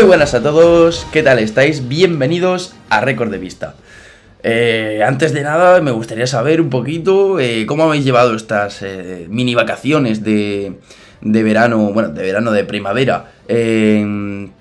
Muy 0.00 0.06
buenas 0.06 0.32
a 0.32 0.42
todos, 0.42 1.06
¿qué 1.12 1.22
tal 1.22 1.38
estáis? 1.40 1.86
Bienvenidos 1.86 2.74
a 2.88 3.02
Récord 3.02 3.30
de 3.30 3.36
Vista. 3.36 3.74
Eh, 4.42 5.02
antes 5.06 5.34
de 5.34 5.42
nada, 5.42 5.82
me 5.82 5.90
gustaría 5.90 6.26
saber 6.26 6.62
un 6.62 6.70
poquito 6.70 7.38
eh, 7.38 7.66
cómo 7.66 7.82
habéis 7.82 8.06
llevado 8.06 8.34
estas 8.34 8.80
eh, 8.80 9.26
mini 9.28 9.54
vacaciones 9.54 10.24
de, 10.24 10.72
de, 11.20 11.42
verano, 11.42 11.92
bueno, 11.92 12.08
de 12.08 12.22
verano, 12.22 12.50
de 12.50 12.64
primavera, 12.64 13.30
sin 13.46 14.54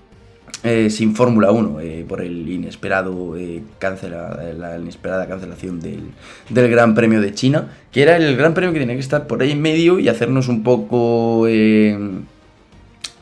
Fórmula 1.15 1.51
1, 1.51 1.79
por 2.09 2.21
el 2.21 2.49
inesperado 2.49 3.33
cancela, 3.77 4.37
la 4.57 4.77
inesperada 4.77 5.25
cancelación 5.25 5.79
del, 5.79 6.01
del, 6.49 6.69
Gran 6.69 6.95
Premio 6.95 7.21
de 7.21 7.33
China, 7.33 7.69
que 7.93 8.01
era 8.01 8.17
el 8.17 8.35
Gran 8.35 8.53
Premio 8.53 8.73
que 8.73 8.79
tenía 8.79 8.95
que 8.95 9.01
estar 9.01 9.25
por 9.25 9.41
ahí 9.41 9.51
en 9.51 9.61
medio 9.61 9.99
y 9.99 10.09
hacernos 10.09 10.49
un 10.49 10.63
poco 10.63 11.47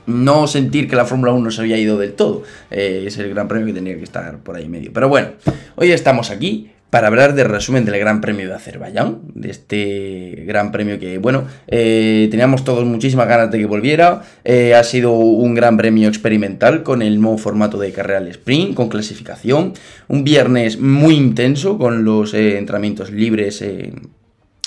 no 0.07 0.47
sentir 0.47 0.89
que 0.89 0.95
la 0.95 1.05
Fórmula 1.05 1.33
1 1.33 1.51
se 1.51 1.61
había 1.61 1.77
ido 1.77 1.97
del 1.97 2.13
todo. 2.13 2.43
Eh, 2.71 3.03
es 3.05 3.17
el 3.19 3.29
gran 3.29 3.47
premio 3.47 3.67
que 3.67 3.73
tenía 3.73 3.95
que 3.95 4.03
estar 4.03 4.39
por 4.39 4.55
ahí 4.55 4.67
medio. 4.67 4.91
Pero 4.91 5.09
bueno, 5.09 5.29
hoy 5.75 5.91
estamos 5.91 6.31
aquí 6.31 6.71
para 6.89 7.07
hablar 7.07 7.35
del 7.35 7.49
resumen 7.49 7.83
del 7.83 7.99
Gran 7.99 8.21
Premio 8.21 8.47
de 8.47 8.55
Azerbaiyán, 8.55 9.19
de 9.33 9.49
este 9.49 10.43
Gran 10.47 10.71
Premio 10.71 10.97
que, 10.99 11.17
bueno, 11.17 11.43
eh, 11.67 12.27
teníamos 12.31 12.63
todos 12.63 12.85
muchísimas 12.85 13.27
ganas 13.27 13.51
de 13.51 13.59
que 13.59 13.65
volviera, 13.65 14.21
eh, 14.45 14.73
ha 14.73 14.83
sido 14.85 15.11
un 15.11 15.53
Gran 15.53 15.75
Premio 15.75 16.07
experimental 16.07 16.83
con 16.83 17.01
el 17.01 17.19
nuevo 17.19 17.37
formato 17.37 17.77
de 17.77 17.91
carrera 17.91 18.25
sprint, 18.29 18.73
con 18.73 18.87
clasificación, 18.87 19.73
un 20.07 20.23
viernes 20.23 20.79
muy 20.79 21.15
intenso 21.15 21.77
con 21.77 22.05
los 22.05 22.33
entrenamientos 22.33 23.11
libres 23.11 23.61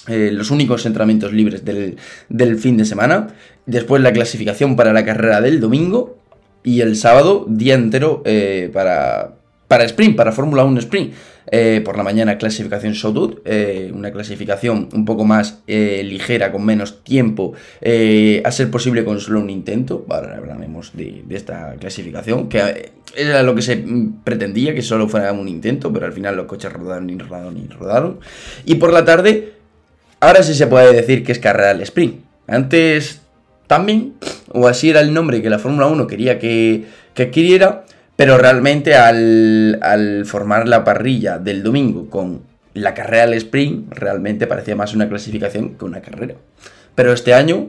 eh, 0.09 0.31
los 0.33 0.51
únicos 0.51 0.87
entrenamientos 0.87 1.33
libres 1.33 1.65
del, 1.65 2.59
fin 2.59 2.77
de 2.77 2.85
semana. 2.85 3.29
Después 3.67 4.03
la 4.03 4.13
clasificación 4.13 4.77
para 4.77 4.93
la 4.93 5.05
carrera 5.05 5.41
del 5.41 5.61
domingo. 5.61 6.19
Y 6.63 6.81
el 6.81 6.97
sábado, 6.97 7.47
día 7.49 7.75
entero 7.75 8.23
eh, 8.25 8.71
para, 8.73 9.35
para 9.69 9.85
sprint, 9.85 10.17
para 10.17 10.33
Fórmula 10.33 10.65
1 10.65 10.81
sprint. 10.81 11.15
Eh, 11.53 11.81
por 11.85 11.97
la 11.97 12.05
mañana 12.05 12.39
clasificación 12.39 12.93
Showdoot, 12.93 13.43
una 13.93 14.13
clasificación 14.13 14.89
un 14.93 15.05
poco 15.05 15.25
más 15.25 15.63
ligera, 15.67 16.53
con 16.53 16.65
menos 16.65 17.03
tiempo, 17.03 17.55
a 17.83 18.51
ser 18.53 18.71
posible 18.71 19.05
con 19.05 19.19
solo 19.21 19.41
un 19.41 19.51
intento. 19.51 20.07
Ahora 20.09 20.37
hablaremos 20.37 20.93
de, 20.95 21.25
de, 21.27 21.37
esta 21.37 21.75
clasificación, 21.81 22.49
que 22.49 22.93
era 23.17 23.43
lo 23.43 23.55
que 23.55 23.63
se 23.63 23.85
pretendía, 24.23 24.75
que 24.75 24.83
solo 24.83 25.09
fuera 25.09 25.33
un 25.33 25.49
intento, 25.49 25.93
pero 25.93 26.07
al 26.07 26.13
final 26.13 26.37
los 26.37 26.47
coches 26.47 26.73
rodaron 26.73 27.11
y 27.11 27.19
rodaron 27.19 27.57
y 27.57 27.67
rodaron. 27.67 28.21
Y 28.65 28.77
por 28.77 28.93
la 28.93 29.05
tarde, 29.05 29.60
Ahora 30.21 30.43
sí 30.43 30.55
se 30.55 30.67
puede 30.67 30.93
decir 30.93 31.25
que 31.25 31.33
es 31.33 31.39
carrera 31.39 31.71
al 31.71 31.81
sprint. 31.81 32.23
Antes 32.47 33.23
también, 33.67 34.15
o 34.53 34.69
así 34.69 34.91
era 34.91 35.01
el 35.01 35.15
nombre 35.15 35.41
que 35.41 35.49
la 35.49 35.59
Fórmula 35.59 35.87
1 35.87 36.07
quería 36.07 36.39
que, 36.39 36.85
adquiriera, 37.17 37.85
pero 38.17 38.37
realmente 38.37 38.95
al, 38.95 40.25
formar 40.27 40.69
la 40.69 40.85
parrilla 40.85 41.39
del 41.39 41.63
domingo 41.63 42.11
con 42.11 42.43
la 42.75 42.93
carrera 42.93 43.25
al 43.25 43.35
sprint, 43.35 43.93
realmente 43.93 44.47
parecía 44.47 44.77
más 44.77 44.95
una 44.95 45.09
clasificación 45.09 45.77
que 45.77 45.85
una 45.87 46.03
carrera. 46.03 46.35
Pero 46.95 47.15
este 47.15 47.33
año, 47.33 47.69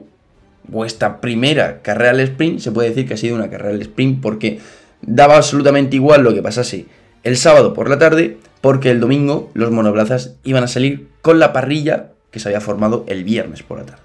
vuestra 0.67 1.21
primera 1.21 1.81
carrera 1.81 2.11
al 2.11 2.19
sprint, 2.19 2.59
se 2.59 2.71
puede 2.71 2.89
decir 2.89 3.07
que 3.07 3.13
ha 3.13 3.17
sido 3.17 3.35
una 3.35 3.49
carrera 3.49 3.75
al 3.75 3.81
sprint 3.81 4.21
porque 4.21 4.59
daba 5.01 5.37
absolutamente 5.37 5.95
igual 5.95 6.23
lo 6.23 6.33
que 6.33 6.41
pasase 6.41 6.85
el 7.23 7.37
sábado 7.37 7.73
por 7.73 7.89
la 7.89 7.97
tarde, 7.97 8.37
porque 8.59 8.91
el 8.91 8.99
domingo 8.99 9.51
los 9.53 9.71
monoplazas 9.71 10.35
iban 10.43 10.63
a 10.63 10.67
salir 10.67 11.07
con 11.21 11.39
la 11.39 11.53
parrilla 11.53 12.10
que 12.31 12.39
se 12.39 12.47
había 12.49 12.61
formado 12.61 13.03
el 13.07 13.23
viernes 13.23 13.61
por 13.61 13.79
la 13.79 13.85
tarde. 13.85 14.01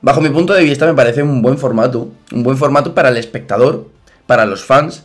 Bajo 0.00 0.20
mi 0.20 0.30
punto 0.30 0.52
de 0.52 0.64
vista 0.64 0.86
me 0.86 0.94
parece 0.94 1.22
un 1.22 1.42
buen 1.42 1.58
formato, 1.58 2.10
un 2.32 2.42
buen 2.42 2.56
formato 2.56 2.92
para 2.94 3.10
el 3.10 3.16
espectador, 3.18 3.86
para 4.26 4.46
los 4.46 4.64
fans, 4.64 5.04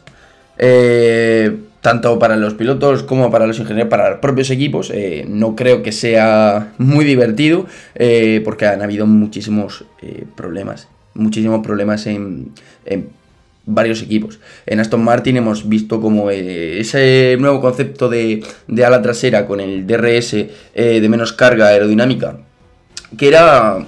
eh, 0.57 1.56
tanto 1.81 2.17
para 2.17 2.35
los 2.35 2.56
pilotos 2.56 3.03
como 3.03 3.29
para 3.29 3.45
los 3.45 3.59
ingenieros, 3.59 3.89
para 3.89 4.09
los 4.09 4.19
propios 4.19 4.50
equipos. 4.50 4.89
Eh, 4.91 5.25
no 5.27 5.56
creo 5.56 5.83
que 5.83 5.91
sea 5.91 6.73
muy 6.79 7.06
divertido 7.06 7.67
eh, 7.94 8.41
porque 8.44 8.66
han 8.66 8.81
habido 8.81 9.06
muchísimos 9.06 9.85
problemas, 10.35 10.88
muchísimos 11.13 11.61
problemas 11.61 12.07
en, 12.07 12.53
en 12.85 13.09
varios 13.67 14.01
equipos. 14.01 14.39
En 14.66 14.79
Aston 14.79 15.03
Martin 15.03 15.38
hemos 15.38 15.69
visto 15.69 16.01
como 16.01 16.31
eh, 16.31 16.79
ese 16.79 17.38
nuevo 17.39 17.61
concepto 17.61 18.09
de, 18.09 18.44
de, 18.67 18.85
ala 18.85 19.01
trasera 19.03 19.45
con 19.45 19.59
el 19.59 19.85
DRS 19.85 20.33
eh, 20.33 20.50
de 20.73 21.09
menos 21.09 21.33
carga 21.33 21.67
aerodinámica, 21.67 22.39
que 23.17 23.27
era 23.27 23.85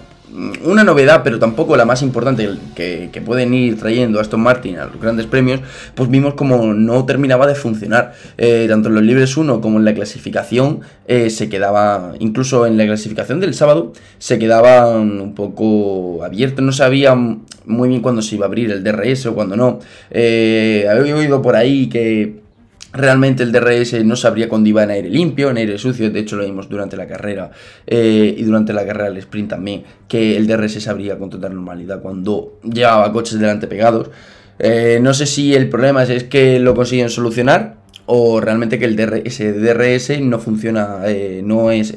una 0.63 0.83
novedad, 0.83 1.21
pero 1.23 1.39
tampoco 1.39 1.75
la 1.75 1.85
más 1.85 2.01
importante 2.01 2.49
que, 2.75 3.21
pueden 3.25 3.53
ir 3.53 3.77
trayendo 3.77 4.19
Aston 4.19 4.41
Martin 4.41 4.77
a 4.77 4.85
los 4.85 4.99
grandes 4.99 5.25
premios, 5.25 5.61
pues 5.95 6.09
vimos 6.09 6.35
como 6.35 6.73
no 6.73 7.05
terminaba 7.05 7.47
de 7.47 7.55
funcionar. 7.55 8.13
Eh, 8.37 8.65
tanto 8.69 8.89
en 8.89 8.95
los 8.95 9.03
libres 9.03 9.35
1 9.35 9.61
como 9.61 9.79
en 9.79 9.85
la 9.85 9.93
clasificación 9.93 10.81
eh, 11.07 11.29
se 11.29 11.49
quedaba, 11.49 12.13
incluso 12.19 12.65
en 12.65 12.77
la 12.77 12.85
clasificación 12.85 13.39
del 13.39 13.53
sábado, 13.53 13.93
se 14.17 14.39
quedaban 14.39 15.21
un 15.21 15.35
poco 15.35 16.23
abiertos, 16.23 16.63
no 16.63 16.71
sabían 16.71 17.41
muy 17.65 17.89
bien 17.89 18.01
cuándo 18.01 18.21
se 18.21 18.35
iba 18.35 18.45
a 18.45 18.47
abrir 18.47 18.71
el 18.71 18.83
DRS 18.83 19.25
o 19.27 19.35
cuándo 19.35 19.55
no. 19.55 19.79
Eh, 20.11 20.87
había 20.89 21.15
oído 21.15 21.41
por 21.41 21.55
ahí 21.55 21.87
que 21.87 22.48
Realmente 22.91 23.43
el 23.43 23.51
DRS 23.51 24.03
no 24.03 24.15
sabría 24.15 24.49
cuándo 24.49 24.67
iba 24.67 24.81
en 24.81 24.89
aire 24.89 25.09
limpio, 25.09 25.51
en 25.51 25.57
aire 25.57 25.77
sucio, 25.77 26.09
de 26.09 26.19
hecho 26.19 26.37
lo 26.37 26.43
vimos 26.43 26.67
durante 26.69 26.97
la 26.97 27.05
carrera 27.05 27.51
eh, 27.85 28.33
y 28.35 28.43
durante 28.43 28.73
la 28.73 28.83
carrera 28.83 29.09
del 29.09 29.17
sprint 29.17 29.51
también, 29.51 29.83
que 30.07 30.35
el 30.35 30.47
DRS 30.47 30.81
sabría 30.81 31.17
con 31.19 31.29
total 31.29 31.53
normalidad 31.53 32.01
cuando 32.01 32.59
llevaba 32.63 33.13
coches 33.13 33.39
delante 33.39 33.67
pegados. 33.67 34.09
Eh, 34.57 34.97
no 35.01 35.13
sé 35.13 35.27
si 35.27 35.53
el 35.53 35.69
problema 35.69 36.01
es, 36.03 36.23
que 36.23 36.59
lo 36.59 36.73
consiguen 36.73 37.11
solucionar 37.11 37.77
o 38.07 38.41
realmente 38.41 38.79
que 38.79 38.85
el 38.85 38.95
DRS, 38.95 39.37
DRS 39.37 40.19
no 40.21 40.39
funciona, 40.39 41.01
eh, 41.05 41.41
no 41.43 41.69
es 41.69 41.93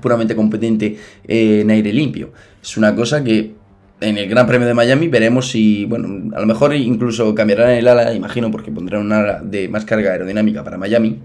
puramente 0.00 0.34
competente 0.34 0.96
en 1.28 1.70
aire 1.70 1.92
limpio. 1.92 2.32
Es 2.62 2.78
una 2.78 2.94
cosa 2.94 3.22
que 3.22 3.52
en 4.00 4.18
el 4.18 4.28
Gran 4.28 4.46
Premio 4.46 4.66
de 4.66 4.74
Miami 4.74 5.08
veremos 5.08 5.50
si, 5.50 5.84
bueno, 5.84 6.34
a 6.36 6.40
lo 6.40 6.46
mejor 6.46 6.74
incluso 6.74 7.34
cambiarán 7.34 7.70
el 7.70 7.88
ala, 7.88 8.12
imagino, 8.12 8.50
porque 8.50 8.70
pondrán 8.70 9.02
un 9.02 9.12
ala 9.12 9.40
de 9.42 9.68
más 9.68 9.84
carga 9.84 10.12
aerodinámica 10.12 10.64
para 10.64 10.78
Miami. 10.78 11.18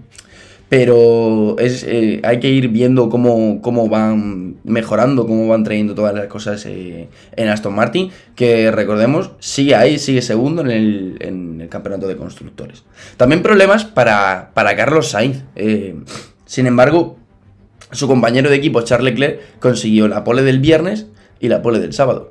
Pero 0.68 1.56
es, 1.58 1.82
eh, 1.82 2.20
hay 2.22 2.38
que 2.38 2.48
ir 2.48 2.68
viendo 2.68 3.08
cómo, 3.08 3.60
cómo, 3.60 3.88
van 3.88 4.54
mejorando, 4.62 5.26
cómo 5.26 5.48
van 5.48 5.64
trayendo 5.64 5.96
todas 5.96 6.14
las 6.14 6.28
cosas 6.28 6.64
eh, 6.64 7.08
en 7.34 7.48
Aston 7.48 7.74
Martin, 7.74 8.10
que 8.36 8.70
recordemos, 8.70 9.32
sigue 9.40 9.74
ahí, 9.74 9.98
sigue 9.98 10.22
segundo 10.22 10.62
en 10.62 10.70
el, 10.70 11.16
en 11.18 11.60
el 11.60 11.68
campeonato 11.68 12.06
de 12.06 12.16
constructores. 12.16 12.84
También 13.16 13.42
problemas 13.42 13.84
para, 13.84 14.52
para 14.54 14.76
Carlos 14.76 15.08
Sainz. 15.08 15.42
Eh, 15.56 15.96
sin 16.46 16.68
embargo, 16.68 17.18
su 17.90 18.06
compañero 18.06 18.48
de 18.48 18.54
equipo, 18.54 18.82
Charles 18.82 19.14
Leclerc, 19.14 19.58
consiguió 19.58 20.06
la 20.06 20.22
pole 20.22 20.42
del 20.44 20.60
viernes 20.60 21.08
y 21.40 21.48
la 21.48 21.62
pole 21.62 21.80
del 21.80 21.92
sábado 21.92 22.29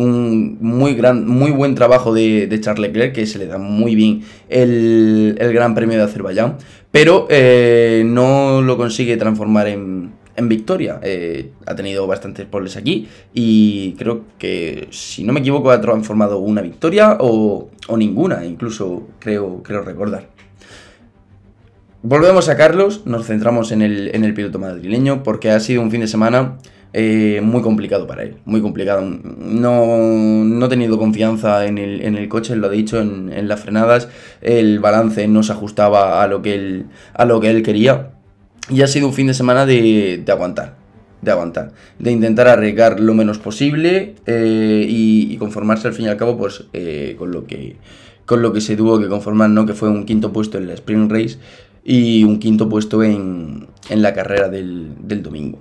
un 0.00 0.58
muy, 0.60 0.94
gran, 0.94 1.26
muy 1.26 1.50
buen 1.50 1.74
trabajo 1.74 2.14
de, 2.14 2.58
Charles 2.60 2.88
Leclerc, 2.88 3.14
que 3.14 3.26
se 3.26 3.38
le 3.38 3.46
da 3.46 3.58
muy 3.58 3.94
bien 3.94 4.22
el, 4.48 5.36
Gran 5.38 5.74
Premio 5.74 5.98
de 5.98 6.04
Azerbaiyán, 6.04 6.56
pero 6.90 7.26
eh, 7.30 8.02
no 8.06 8.62
lo 8.62 8.76
consigue 8.76 9.16
transformar 9.16 9.68
en, 9.68 10.18
victoria. 10.42 10.98
Eh, 11.02 11.50
ha 11.66 11.74
tenido 11.74 12.06
bastantes 12.06 12.46
poles 12.46 12.78
aquí 12.78 13.06
y 13.34 13.92
creo 13.98 14.24
que, 14.38 14.88
si 14.90 15.22
no 15.22 15.34
me 15.34 15.40
equivoco, 15.40 15.70
ha 15.70 15.82
transformado 15.82 16.38
una 16.38 16.62
victoria 16.62 17.18
o, 17.20 17.68
ninguna, 17.94 18.46
incluso 18.46 19.06
creo, 19.18 19.62
creo 19.62 19.82
recordar. 19.82 20.28
Volvemos 22.02 22.48
a 22.48 22.56
Carlos, 22.56 23.02
nos 23.04 23.26
centramos 23.26 23.70
en 23.70 23.82
el, 23.82 24.14
en 24.14 24.24
el 24.24 24.32
piloto 24.32 24.58
madrileño 24.58 25.22
porque 25.22 25.50
ha 25.50 25.60
sido 25.60 25.82
un 25.82 25.90
fin 25.90 26.00
de 26.00 26.06
semana 26.06 26.56
eh, 26.92 27.40
muy 27.42 27.62
complicado 27.62 28.06
para 28.06 28.24
él, 28.24 28.36
muy 28.44 28.60
complicado. 28.60 29.02
No, 29.02 30.44
no 30.44 30.68
tenido 30.68 30.98
confianza 30.98 31.66
en 31.66 31.78
el, 31.78 32.02
en 32.02 32.16
el 32.16 32.28
coche, 32.28 32.56
lo 32.56 32.66
ha 32.66 32.70
dicho 32.70 33.00
en, 33.00 33.48
las 33.48 33.60
frenadas, 33.60 34.08
el 34.40 34.80
balance 34.80 35.28
no 35.28 35.42
se 35.42 35.52
ajustaba 35.52 36.22
a 36.22 36.26
lo 36.26 36.42
que 36.42 36.54
él, 36.54 36.86
a 37.14 37.24
lo 37.24 37.40
que 37.40 37.50
él 37.50 37.62
quería 37.62 38.10
y 38.68 38.82
ha 38.82 38.86
sido 38.86 39.06
un 39.06 39.14
fin 39.14 39.28
de 39.28 39.34
semana 39.34 39.66
de, 39.66 40.24
aguantar, 40.28 40.76
de 41.22 41.30
aguantar, 41.30 41.72
de 41.98 42.10
intentar 42.10 42.48
arriesgar 42.48 42.98
lo 43.00 43.14
menos 43.14 43.38
posible 43.38 44.14
eh, 44.26 44.86
y, 44.88 45.36
conformarse 45.36 45.88
al 45.88 45.94
fin 45.94 46.06
y 46.06 46.08
al 46.08 46.16
cabo 46.16 46.36
pues 46.36 46.64
eh, 46.72 47.14
con 47.18 47.30
lo 47.30 47.46
que 47.46 47.76
con 48.26 48.42
lo 48.42 48.52
que 48.52 48.60
se 48.60 48.76
tuvo 48.76 49.00
que 49.00 49.08
conformar, 49.08 49.50
¿no? 49.50 49.66
que 49.66 49.74
fue 49.74 49.88
un 49.88 50.04
quinto 50.04 50.32
puesto 50.32 50.56
en 50.56 50.68
la 50.68 50.74
Sprint 50.74 51.10
Race 51.10 51.38
y 51.82 52.22
un 52.22 52.38
quinto 52.38 52.68
puesto 52.68 53.02
en, 53.02 53.66
en 53.88 54.02
la 54.02 54.14
carrera 54.14 54.48
del, 54.48 54.92
del 55.00 55.20
domingo. 55.20 55.58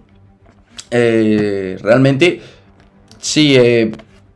Eh, 0.91 1.77
realmente, 1.81 2.41
sí, 3.19 3.55
eh, 3.55 3.91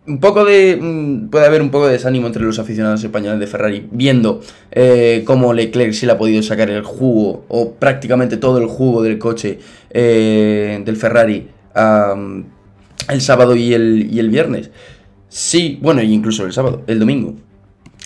un 0.08 0.20
poco 0.20 0.46
de. 0.46 0.78
Mm, 0.80 1.30
puede 1.30 1.46
haber 1.46 1.62
un 1.62 1.72
poco 1.72 1.88
de 1.88 1.94
desánimo 1.94 2.28
entre 2.28 2.44
los 2.44 2.60
aficionados 2.60 3.04
españoles 3.04 3.40
de 3.40 3.48
Ferrari, 3.48 3.88
viendo 3.92 4.42
eh, 4.72 5.24
cómo 5.26 5.54
Leclerc 5.54 5.94
sí 5.94 6.06
le 6.06 6.14
ha 6.14 6.18
podido 6.18 6.44
sacar 6.44 6.70
el 6.70 6.84
jugo, 6.84 7.46
o 7.48 7.74
prácticamente 7.74 8.38
todo 8.38 8.58
el 8.60 8.68
jugo 8.68 9.02
del 9.02 9.18
coche 9.18 9.60
del 9.94 10.96
Ferrari 10.98 11.48
el 13.10 13.22
sábado 13.22 13.56
y 13.56 13.74
el, 13.74 14.10
y 14.12 14.20
el 14.20 14.30
viernes. 14.30 14.72
Sí, 15.30 15.80
bueno, 15.82 16.02
y 16.02 16.14
incluso 16.14 16.46
el 16.46 16.54
sábado, 16.54 16.84
el 16.88 17.00
domingo. 17.00 17.36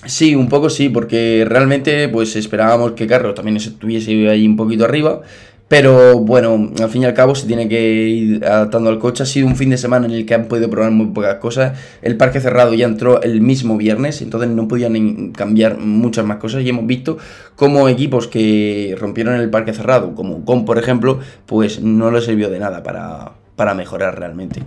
Sí, 0.05 0.35
un 0.35 0.47
poco 0.47 0.69
sí, 0.69 0.89
porque 0.89 1.45
realmente 1.47 2.07
pues 2.07 2.35
esperábamos 2.35 2.93
que 2.93 3.07
Carlos 3.07 3.35
también 3.35 3.57
estuviese 3.57 4.29
ahí 4.29 4.47
un 4.47 4.55
poquito 4.55 4.85
arriba, 4.85 5.21
pero 5.67 6.19
bueno, 6.19 6.71
al 6.81 6.89
fin 6.89 7.01
y 7.01 7.05
al 7.05 7.13
cabo 7.13 7.35
se 7.35 7.45
tiene 7.45 7.67
que 7.67 8.07
ir 8.07 8.45
adaptando 8.45 8.89
al 8.89 8.99
coche. 8.99 9.23
Ha 9.23 9.25
sido 9.25 9.47
un 9.47 9.57
fin 9.57 9.69
de 9.69 9.77
semana 9.77 10.05
en 10.05 10.13
el 10.13 10.25
que 10.25 10.33
han 10.33 10.45
podido 10.45 10.69
probar 10.69 10.91
muy 10.91 11.07
pocas 11.07 11.35
cosas. 11.35 11.77
El 12.01 12.15
parque 12.15 12.39
cerrado 12.39 12.73
ya 12.73 12.85
entró 12.85 13.21
el 13.21 13.41
mismo 13.41 13.75
viernes, 13.75 14.21
entonces 14.21 14.49
no 14.49 14.67
podían 14.69 15.31
cambiar 15.33 15.77
muchas 15.77 16.25
más 16.25 16.37
cosas. 16.37 16.63
Y 16.63 16.69
hemos 16.69 16.87
visto 16.87 17.17
cómo 17.57 17.89
equipos 17.89 18.27
que 18.27 18.95
rompieron 18.97 19.35
el 19.35 19.49
parque 19.49 19.73
cerrado, 19.73 20.15
como 20.15 20.45
con 20.45 20.63
por 20.63 20.77
ejemplo, 20.77 21.19
pues 21.45 21.81
no 21.81 22.11
les 22.11 22.23
sirvió 22.23 22.49
de 22.49 22.59
nada 22.59 22.81
para, 22.81 23.33
para 23.57 23.73
mejorar 23.73 24.17
realmente. 24.17 24.63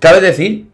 Cabe 0.00 0.20
decir 0.20 0.66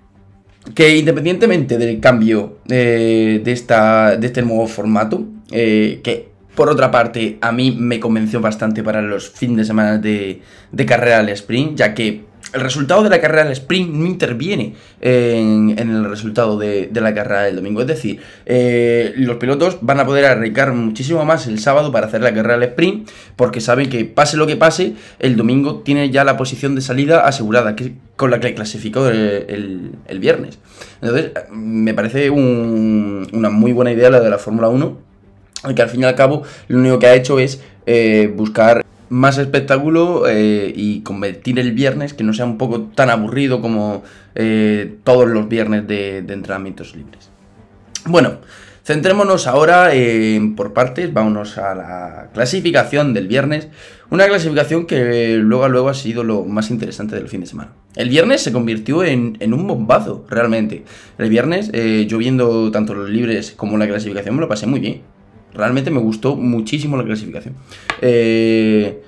que 0.74 0.96
independientemente 0.96 1.76
del 1.76 2.00
cambio 2.00 2.58
eh, 2.68 3.42
de, 3.44 3.52
esta, 3.52 4.16
de 4.16 4.26
este 4.26 4.40
nuevo 4.40 4.66
formato, 4.66 5.24
eh, 5.50 6.00
que 6.02 6.27
por 6.58 6.70
otra 6.70 6.90
parte, 6.90 7.38
a 7.40 7.52
mí 7.52 7.70
me 7.70 8.00
convenció 8.00 8.40
bastante 8.40 8.82
para 8.82 9.00
los 9.00 9.30
fines 9.30 9.58
de 9.58 9.64
semana 9.64 9.96
de, 9.96 10.42
carrera 10.88 11.20
al 11.20 11.28
sprint, 11.28 11.76
ya 11.76 11.94
que 11.94 12.24
el 12.52 12.60
resultado 12.60 13.04
de 13.04 13.10
la 13.10 13.20
carrera 13.20 13.44
del 13.44 13.52
sprint 13.52 13.94
no 13.94 14.04
interviene 14.04 14.74
en, 15.00 15.78
el 15.78 16.04
resultado 16.06 16.58
de, 16.58 16.90
la 16.92 17.14
carrera 17.14 17.42
del 17.42 17.54
domingo. 17.54 17.82
Es 17.82 17.86
decir, 17.86 18.18
eh, 18.44 19.12
los 19.14 19.36
pilotos 19.36 19.78
van 19.82 20.00
a 20.00 20.04
poder 20.04 20.24
arriesgar 20.24 20.72
muchísimo 20.72 21.24
más 21.24 21.46
el 21.46 21.60
sábado 21.60 21.92
para 21.92 22.08
hacer 22.08 22.22
la 22.22 22.34
carrera 22.34 22.58
del 22.58 22.70
sprint, 22.70 23.08
porque 23.36 23.60
saben 23.60 23.88
que 23.88 24.04
pase 24.04 24.36
lo 24.36 24.48
que 24.48 24.56
pase, 24.56 24.94
el 25.20 25.36
domingo 25.36 25.82
tiene 25.82 26.10
ya 26.10 26.24
la 26.24 26.36
posición 26.36 26.74
de 26.74 26.80
salida 26.80 27.20
asegurada, 27.20 27.76
que, 27.76 27.94
con 28.16 28.32
la 28.32 28.40
que 28.40 28.52
clasificó 28.52 29.06
el, 29.06 29.92
viernes. 30.18 30.58
Entonces, 31.00 31.30
me 31.52 31.94
parece 31.94 32.30
una 32.30 33.48
muy 33.48 33.72
buena 33.72 33.92
idea 33.92 34.10
la 34.10 34.18
de 34.18 34.28
la 34.28 34.38
Fórmula 34.38 34.68
1 34.68 35.07
que 35.74 35.82
al 35.82 35.88
fin 35.88 36.02
y 36.02 36.04
al 36.04 36.14
cabo 36.14 36.42
lo 36.68 36.78
único 36.78 36.98
que 36.98 37.06
ha 37.06 37.14
hecho 37.14 37.38
es 37.38 37.60
eh, 37.86 38.32
buscar 38.34 38.84
más 39.08 39.38
espectáculo 39.38 40.28
eh, 40.28 40.72
y 40.74 41.00
convertir 41.00 41.58
el 41.58 41.72
viernes 41.72 42.12
que 42.12 42.24
no 42.24 42.34
sea 42.34 42.44
un 42.44 42.58
poco 42.58 42.82
tan 42.94 43.08
aburrido 43.08 43.62
como 43.62 44.02
eh, 44.34 44.96
todos 45.04 45.26
los 45.26 45.48
viernes 45.48 45.86
de, 45.88 46.18
entrenamientos 46.18 46.94
libres. 46.94 47.30
Bueno, 48.04 48.38
centrémonos 48.84 49.46
ahora 49.46 49.90
por 50.54 50.74
partes, 50.74 51.12
vámonos 51.12 51.56
a 51.58 51.74
la 51.74 52.28
clasificación 52.34 53.14
del 53.14 53.26
viernes, 53.26 53.68
una 54.10 54.26
clasificación 54.26 54.86
que 54.86 55.36
luego 55.36 55.64
a 55.64 55.68
luego 55.68 55.88
ha 55.88 55.94
sido 55.94 56.22
lo 56.22 56.44
más 56.44 56.70
interesante 56.70 57.16
del 57.16 57.28
fin 57.28 57.40
de 57.40 57.46
semana. 57.46 57.72
El 57.96 58.10
viernes 58.10 58.42
se 58.42 58.52
convirtió 58.52 59.02
en, 59.02 59.36
en 59.40 59.54
un 59.54 59.66
bombazo, 59.66 60.26
realmente. 60.28 60.84
El 61.18 61.30
viernes, 61.30 61.72
yo 61.72 62.18
viendo 62.18 62.70
tanto 62.70 62.94
los 62.94 63.08
libres 63.08 63.52
como 63.56 63.76
la 63.78 63.86
clasificación, 63.86 64.36
me 64.36 64.42
lo 64.42 64.48
pasé 64.48 64.66
muy 64.66 64.80
bien. 64.80 65.17
Realmente 65.54 65.90
me 65.90 66.00
gustó 66.00 66.36
muchísimo 66.36 66.96
la 66.96 67.04
clasificación. 67.04 67.54
Eh, 68.00 69.02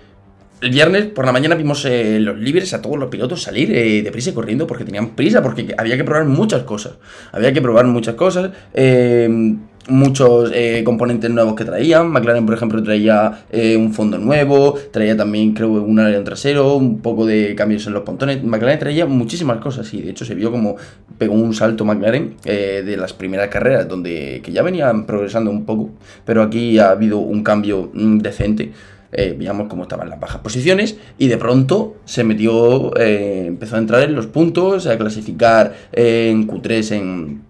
el 0.60 0.70
viernes 0.70 1.06
por 1.06 1.24
la 1.24 1.32
mañana 1.32 1.54
vimos 1.54 1.84
eh, 1.86 2.18
los 2.20 2.38
libres 2.38 2.74
a 2.74 2.82
todos 2.82 2.98
los 2.98 3.08
pilotos 3.08 3.42
salir 3.42 3.72
eh, 3.72 4.02
deprisa 4.02 4.30
y 4.30 4.32
corriendo 4.34 4.66
porque 4.66 4.84
tenían 4.84 5.10
prisa, 5.10 5.42
porque 5.42 5.74
había 5.76 5.96
que 5.96 6.04
probar 6.04 6.26
muchas 6.26 6.64
cosas. 6.64 6.94
Había 7.32 7.52
que 7.52 7.62
probar 7.62 7.86
muchas 7.86 8.14
cosas. 8.14 8.50
Eh, 8.74 9.56
muchos 9.90 10.50
eh, 10.54 10.82
componentes 10.84 11.30
nuevos 11.30 11.54
que 11.54 11.64
traían. 11.64 12.10
McLaren, 12.10 12.46
por 12.46 12.54
ejemplo, 12.54 12.82
traía 12.82 13.44
eh, 13.50 13.76
un 13.76 13.92
fondo 13.92 14.18
nuevo, 14.18 14.74
traía 14.90 15.16
también, 15.16 15.52
creo, 15.52 15.70
un 15.70 15.98
alerón 15.98 16.24
trasero, 16.24 16.76
un 16.76 17.00
poco 17.00 17.26
de 17.26 17.54
cambios 17.54 17.86
en 17.86 17.92
los 17.92 18.02
pontones. 18.02 18.42
McLaren 18.42 18.78
traía 18.78 19.06
muchísimas 19.06 19.58
cosas 19.58 19.92
y 19.92 20.00
de 20.02 20.10
hecho 20.10 20.24
se 20.24 20.34
vio 20.34 20.50
como 20.50 20.76
pegó 21.18 21.34
un 21.34 21.52
salto 21.54 21.84
McLaren 21.84 22.36
eh, 22.44 22.82
de 22.84 22.96
las 22.96 23.12
primeras 23.12 23.48
carreras, 23.48 23.88
donde 23.88 24.40
que 24.42 24.52
ya 24.52 24.62
venían 24.62 25.06
progresando 25.06 25.50
un 25.50 25.64
poco, 25.64 25.90
pero 26.24 26.42
aquí 26.42 26.78
ha 26.78 26.90
habido 26.90 27.18
un 27.18 27.42
cambio 27.42 27.90
mm, 27.92 28.18
decente. 28.18 28.72
veíamos 29.12 29.66
cómo 29.68 29.82
estaban 29.82 30.08
las 30.08 30.20
bajas 30.20 30.40
posiciones 30.40 30.96
y 31.18 31.26
de 31.26 31.36
pronto 31.36 31.96
se 32.04 32.22
metió, 32.22 32.96
empezó 32.96 33.74
a 33.74 33.80
entrar 33.80 34.02
en 34.02 34.14
los 34.14 34.26
puntos, 34.28 34.86
a 34.86 34.96
clasificar 34.96 35.74
en 35.92 36.46
Q3 36.46 36.92
en, 36.92 37.49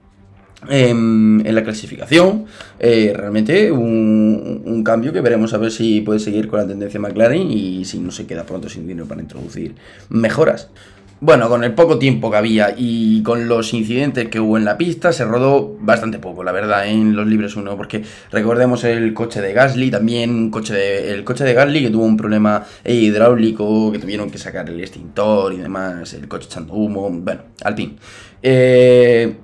en, 0.68 1.54
la 1.54 1.62
clasificación. 1.62 2.46
Eh, 2.78 3.12
realmente 3.14 3.70
un, 3.72 4.82
cambio 4.84 5.12
que 5.12 5.20
veremos 5.20 5.52
a 5.54 5.58
ver 5.58 5.70
si 5.70 6.00
puede 6.00 6.18
seguir 6.20 6.48
con 6.48 6.58
la 6.58 6.66
tendencia 6.66 6.98
McLaren 6.98 7.50
y 7.50 7.84
si 7.84 7.98
no 7.98 8.10
se 8.10 8.26
queda 8.26 8.44
pronto 8.44 8.68
sin 8.68 8.86
dinero 8.86 9.06
para 9.06 9.20
introducir 9.20 9.74
mejoras. 10.08 10.68
Bueno, 11.22 11.50
con 11.50 11.64
el 11.64 11.74
poco 11.74 11.98
tiempo 11.98 12.30
que 12.30 12.38
había 12.38 12.74
y 12.74 13.22
con 13.22 13.46
los 13.46 13.74
incidentes 13.74 14.28
que 14.28 14.40
hubo 14.40 14.56
en 14.56 14.64
la 14.64 14.78
pista, 14.78 15.12
se 15.12 15.26
rodó 15.26 15.76
bastante 15.78 16.18
poco, 16.18 16.42
la 16.42 16.50
verdad, 16.50 16.88
en 16.88 17.14
los 17.14 17.26
libres 17.26 17.56
1, 17.56 17.76
porque 17.76 18.02
recordemos 18.32 18.84
el 18.84 19.12
coche 19.12 19.42
de 19.42 19.52
Gasly, 19.52 19.90
también 19.90 20.50
coche 20.50 21.12
el 21.12 21.22
coche 21.22 21.44
de 21.44 21.52
Gasly 21.52 21.82
que 21.82 21.90
tuvo 21.90 22.06
un 22.06 22.16
problema 22.16 22.64
hidráulico, 22.86 23.92
que 23.92 23.98
tuvieron 23.98 24.30
que 24.30 24.38
sacar 24.38 24.70
el 24.70 24.80
extintor 24.80 25.52
y 25.52 25.58
demás, 25.58 26.14
el 26.14 26.26
coche 26.26 26.46
echando 26.46 26.72
humo, 26.72 27.10
bueno, 27.10 27.42
al 27.64 27.76
fin. 27.76 27.98
Eh, 28.42 29.36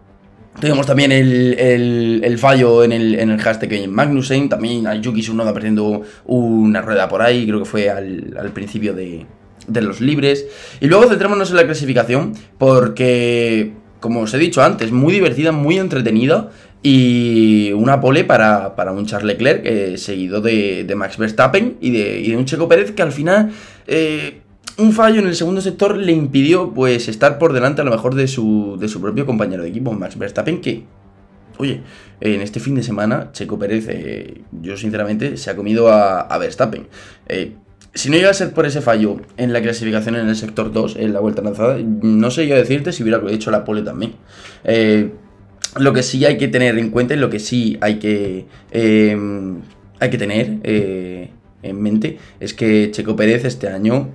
Tuvimos 0.60 0.86
también 0.86 1.12
el, 1.12 2.38
fallo 2.38 2.82
en 2.82 2.92
el, 2.92 3.14
en 3.16 3.30
el 3.30 3.40
hashtag 3.40 3.74
en 3.74 3.92
Magnussen, 3.92 4.48
también 4.48 4.86
a 4.86 4.94
Yuki 4.94 5.20
Tsunoda 5.20 5.52
perdiendo 5.52 6.02
una 6.24 6.80
rueda 6.80 7.08
por 7.08 7.20
ahí, 7.20 7.46
creo 7.46 7.58
que 7.58 7.66
fue 7.66 7.90
al, 7.90 8.50
principio 8.54 8.94
de, 8.94 9.26
los 9.68 10.00
libres. 10.00 10.46
Y 10.80 10.86
luego 10.86 11.08
centrémonos 11.08 11.50
en 11.50 11.56
la 11.56 11.64
clasificación, 11.64 12.32
porque, 12.56 13.72
como 14.00 14.20
os 14.20 14.32
he 14.32 14.38
dicho 14.38 14.62
antes, 14.62 14.92
muy 14.92 15.12
divertida, 15.12 15.52
muy 15.52 15.78
entretenida. 15.78 16.50
Y 16.82 17.72
una 17.72 18.00
pole 18.00 18.24
para, 18.24 18.72
un 18.92 19.06
Charles 19.06 19.26
Leclerc, 19.26 19.60
eh, 19.64 19.98
seguido 19.98 20.40
de, 20.40 20.90
Max 20.96 21.18
Verstappen 21.18 21.76
y 21.80 21.90
de, 21.90 22.20
y 22.20 22.30
de, 22.30 22.36
un 22.36 22.46
Checo 22.46 22.68
Pérez 22.68 22.92
que 22.92 23.02
al 23.02 23.12
final... 23.12 23.50
Eh, 23.86 24.40
un 24.78 24.92
fallo 24.92 25.20
en 25.20 25.26
el 25.26 25.34
segundo 25.34 25.60
sector 25.60 25.96
le 25.96 26.12
impidió 26.12 26.72
pues 26.74 27.08
estar 27.08 27.38
por 27.38 27.52
delante 27.52 27.80
a 27.80 27.84
lo 27.84 27.90
mejor 27.90 28.14
de 28.14 28.28
su, 28.28 28.76
de 28.78 28.88
su 28.88 29.00
propio 29.00 29.24
compañero 29.24 29.62
de 29.62 29.70
equipo, 29.70 29.92
Max 29.92 30.18
Verstappen, 30.18 30.60
que, 30.60 30.84
oye, 31.56 31.80
en 32.20 32.40
este 32.42 32.60
fin 32.60 32.74
de 32.74 32.82
semana 32.82 33.30
Checo 33.32 33.58
Pérez, 33.58 33.86
eh, 33.88 34.42
yo 34.60 34.76
sinceramente, 34.76 35.36
se 35.36 35.50
ha 35.50 35.56
comido 35.56 35.88
a, 35.88 36.36
Verstappen. 36.38 36.86
Eh, 37.28 37.54
si 37.94 38.10
no 38.10 38.18
iba 38.18 38.28
a 38.28 38.34
ser 38.34 38.52
por 38.52 38.66
ese 38.66 38.82
fallo 38.82 39.16
en 39.38 39.54
la 39.54 39.62
clasificación 39.62 40.16
en 40.16 40.28
el 40.28 40.36
sector 40.36 40.70
2, 40.70 40.96
en 40.96 41.14
la 41.14 41.20
vuelta 41.20 41.40
lanzada, 41.40 41.78
no 41.78 42.30
sé 42.30 42.46
yo 42.46 42.54
decirte 42.54 42.92
si 42.92 43.02
hubiera 43.02 43.22
hecho 43.30 43.50
la 43.50 43.64
pole 43.64 43.80
también. 43.80 44.12
Eh, 44.64 45.12
lo 45.78 45.94
que 45.94 46.02
sí 46.02 46.24
hay 46.26 46.36
que 46.36 46.48
tener 46.48 46.78
en 46.78 46.90
cuenta 46.90 47.14
y 47.14 47.16
lo 47.16 47.30
que 47.30 47.38
sí 47.38 47.78
hay 47.80 47.98
que, 47.98 48.46
hay 48.72 50.10
que 50.10 50.18
tener 50.18 50.58
en 51.62 51.82
mente 51.82 52.18
es 52.40 52.52
que 52.52 52.90
Checo 52.90 53.16
Pérez 53.16 53.44
este 53.44 53.68
año, 53.68 54.10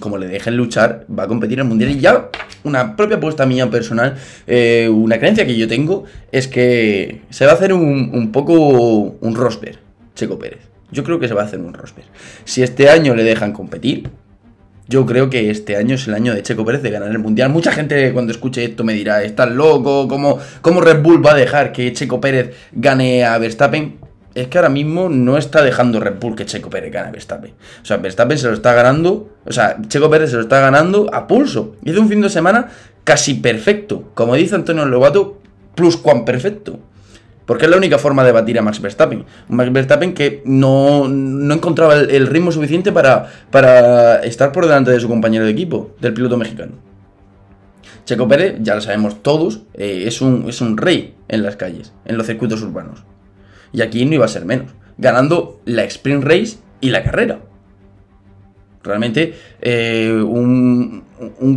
como 0.00 0.18
le 0.18 0.28
dejen 0.28 0.56
luchar, 0.56 1.04
va 1.06 1.24
a 1.24 1.28
competir 1.28 1.58
en 1.58 1.64
el 1.64 1.68
Mundial. 1.68 1.90
Y 1.90 2.00
ya 2.00 2.30
una 2.62 2.96
propia 2.96 3.16
apuesta 3.16 3.44
mía 3.46 3.68
personal, 3.70 4.16
eh, 4.46 4.88
una 4.88 5.18
creencia 5.18 5.46
que 5.46 5.56
yo 5.56 5.66
tengo, 5.66 6.04
es 6.30 6.48
que 6.48 7.22
se 7.30 7.44
va 7.44 7.52
a 7.52 7.54
hacer 7.54 7.72
un, 7.72 8.30
poco 8.32 8.54
un 8.54 9.34
Rosberg, 9.34 9.78
Checo 10.14 10.38
Pérez. 10.38 10.60
Yo 10.90 11.02
creo 11.02 11.18
que 11.18 11.26
se 11.26 11.34
va 11.34 11.42
a 11.42 11.46
hacer 11.46 11.60
un 11.60 11.74
Rosberg. 11.74 12.06
Si 12.44 12.62
este 12.62 12.88
año 12.88 13.14
le 13.14 13.24
dejan 13.24 13.52
competir, 13.52 14.10
yo 14.86 15.06
creo 15.06 15.28
que 15.28 15.50
este 15.50 15.76
año 15.76 15.96
es 15.96 16.06
el 16.06 16.14
año 16.14 16.34
de 16.34 16.42
Checo 16.42 16.64
Pérez 16.64 16.82
de 16.82 16.90
ganar 16.90 17.10
el 17.10 17.18
Mundial. 17.18 17.50
Mucha 17.50 17.72
gente 17.72 18.12
cuando 18.12 18.32
escuche 18.32 18.64
esto 18.64 18.84
me 18.84 18.92
dirá, 18.92 19.24
estás 19.24 19.50
loco, 19.50 20.06
¿cómo, 20.06 20.38
¿cómo 20.60 20.80
Red 20.82 21.02
Bull 21.02 21.24
va 21.24 21.32
a 21.32 21.36
dejar 21.36 21.72
que 21.72 21.92
Checo 21.92 22.20
Pérez 22.20 22.54
gane 22.72 23.24
a 23.24 23.36
Verstappen? 23.38 24.03
Es 24.34 24.48
que 24.48 24.58
ahora 24.58 24.68
mismo 24.68 25.08
no 25.08 25.38
está 25.38 25.62
dejando 25.62 26.00
Red 26.00 26.14
Bull 26.20 26.34
que 26.34 26.44
Checo 26.44 26.70
Pérez 26.70 26.92
gane 26.92 27.08
a 27.08 27.12
Verstappen. 27.12 27.52
O 27.82 27.84
sea, 27.84 27.98
Verstappen 27.98 28.38
se 28.38 28.48
lo 28.48 28.54
está 28.54 28.74
ganando, 28.74 29.30
o 29.44 29.52
sea, 29.52 29.78
Checo 29.88 30.10
Pérez 30.10 30.30
se 30.30 30.36
lo 30.36 30.42
está 30.42 30.60
ganando 30.60 31.08
a 31.12 31.26
pulso. 31.26 31.76
Y 31.84 31.90
es 31.90 31.96
un 31.96 32.08
fin 32.08 32.20
de 32.20 32.28
semana 32.28 32.68
casi 33.04 33.34
perfecto. 33.34 34.10
Como 34.14 34.34
dice 34.34 34.56
Antonio 34.56 34.84
Lobato, 34.86 35.40
plus 35.74 35.96
cuan 35.96 36.24
perfecto. 36.24 36.80
Porque 37.46 37.66
es 37.66 37.70
la 37.70 37.76
única 37.76 37.98
forma 37.98 38.24
de 38.24 38.32
batir 38.32 38.58
a 38.58 38.62
Max 38.62 38.80
Verstappen. 38.80 39.24
Max 39.48 39.72
Verstappen 39.72 40.14
que 40.14 40.42
no, 40.46 41.04
encontraba 41.06 41.94
el, 41.94 42.26
ritmo 42.26 42.50
suficiente 42.50 42.90
para, 42.90 43.30
para 43.50 44.20
estar 44.20 44.50
por 44.50 44.64
delante 44.64 44.90
de 44.90 45.00
su 45.00 45.08
compañero 45.08 45.44
de 45.44 45.50
equipo, 45.50 45.94
del 46.00 46.14
piloto 46.14 46.38
mexicano. 46.38 46.72
Checo 48.06 48.26
Pérez, 48.28 48.56
ya 48.60 48.74
lo 48.74 48.80
sabemos 48.80 49.22
todos, 49.22 49.62
eh, 49.74 50.04
es, 50.06 50.20
un, 50.20 50.46
es 50.48 50.60
un 50.60 50.76
rey 50.76 51.14
en 51.28 51.42
las 51.42 51.56
calles, 51.56 51.92
en 52.04 52.16
los 52.16 52.26
circuitos 52.26 52.62
urbanos. 52.62 53.04
Y 53.74 53.82
aquí 53.82 54.04
no 54.06 54.14
iba 54.14 54.24
a 54.24 54.28
ser 54.28 54.46
menos, 54.46 54.70
ganando 54.96 55.60
la 55.66 55.82
sprint 55.82 56.22
race 56.22 56.56
y 56.80 56.90
la 56.90 57.02
carrera. 57.02 57.40
Realmente 58.84 59.34
eh, 59.60 60.12
un, 60.12 61.02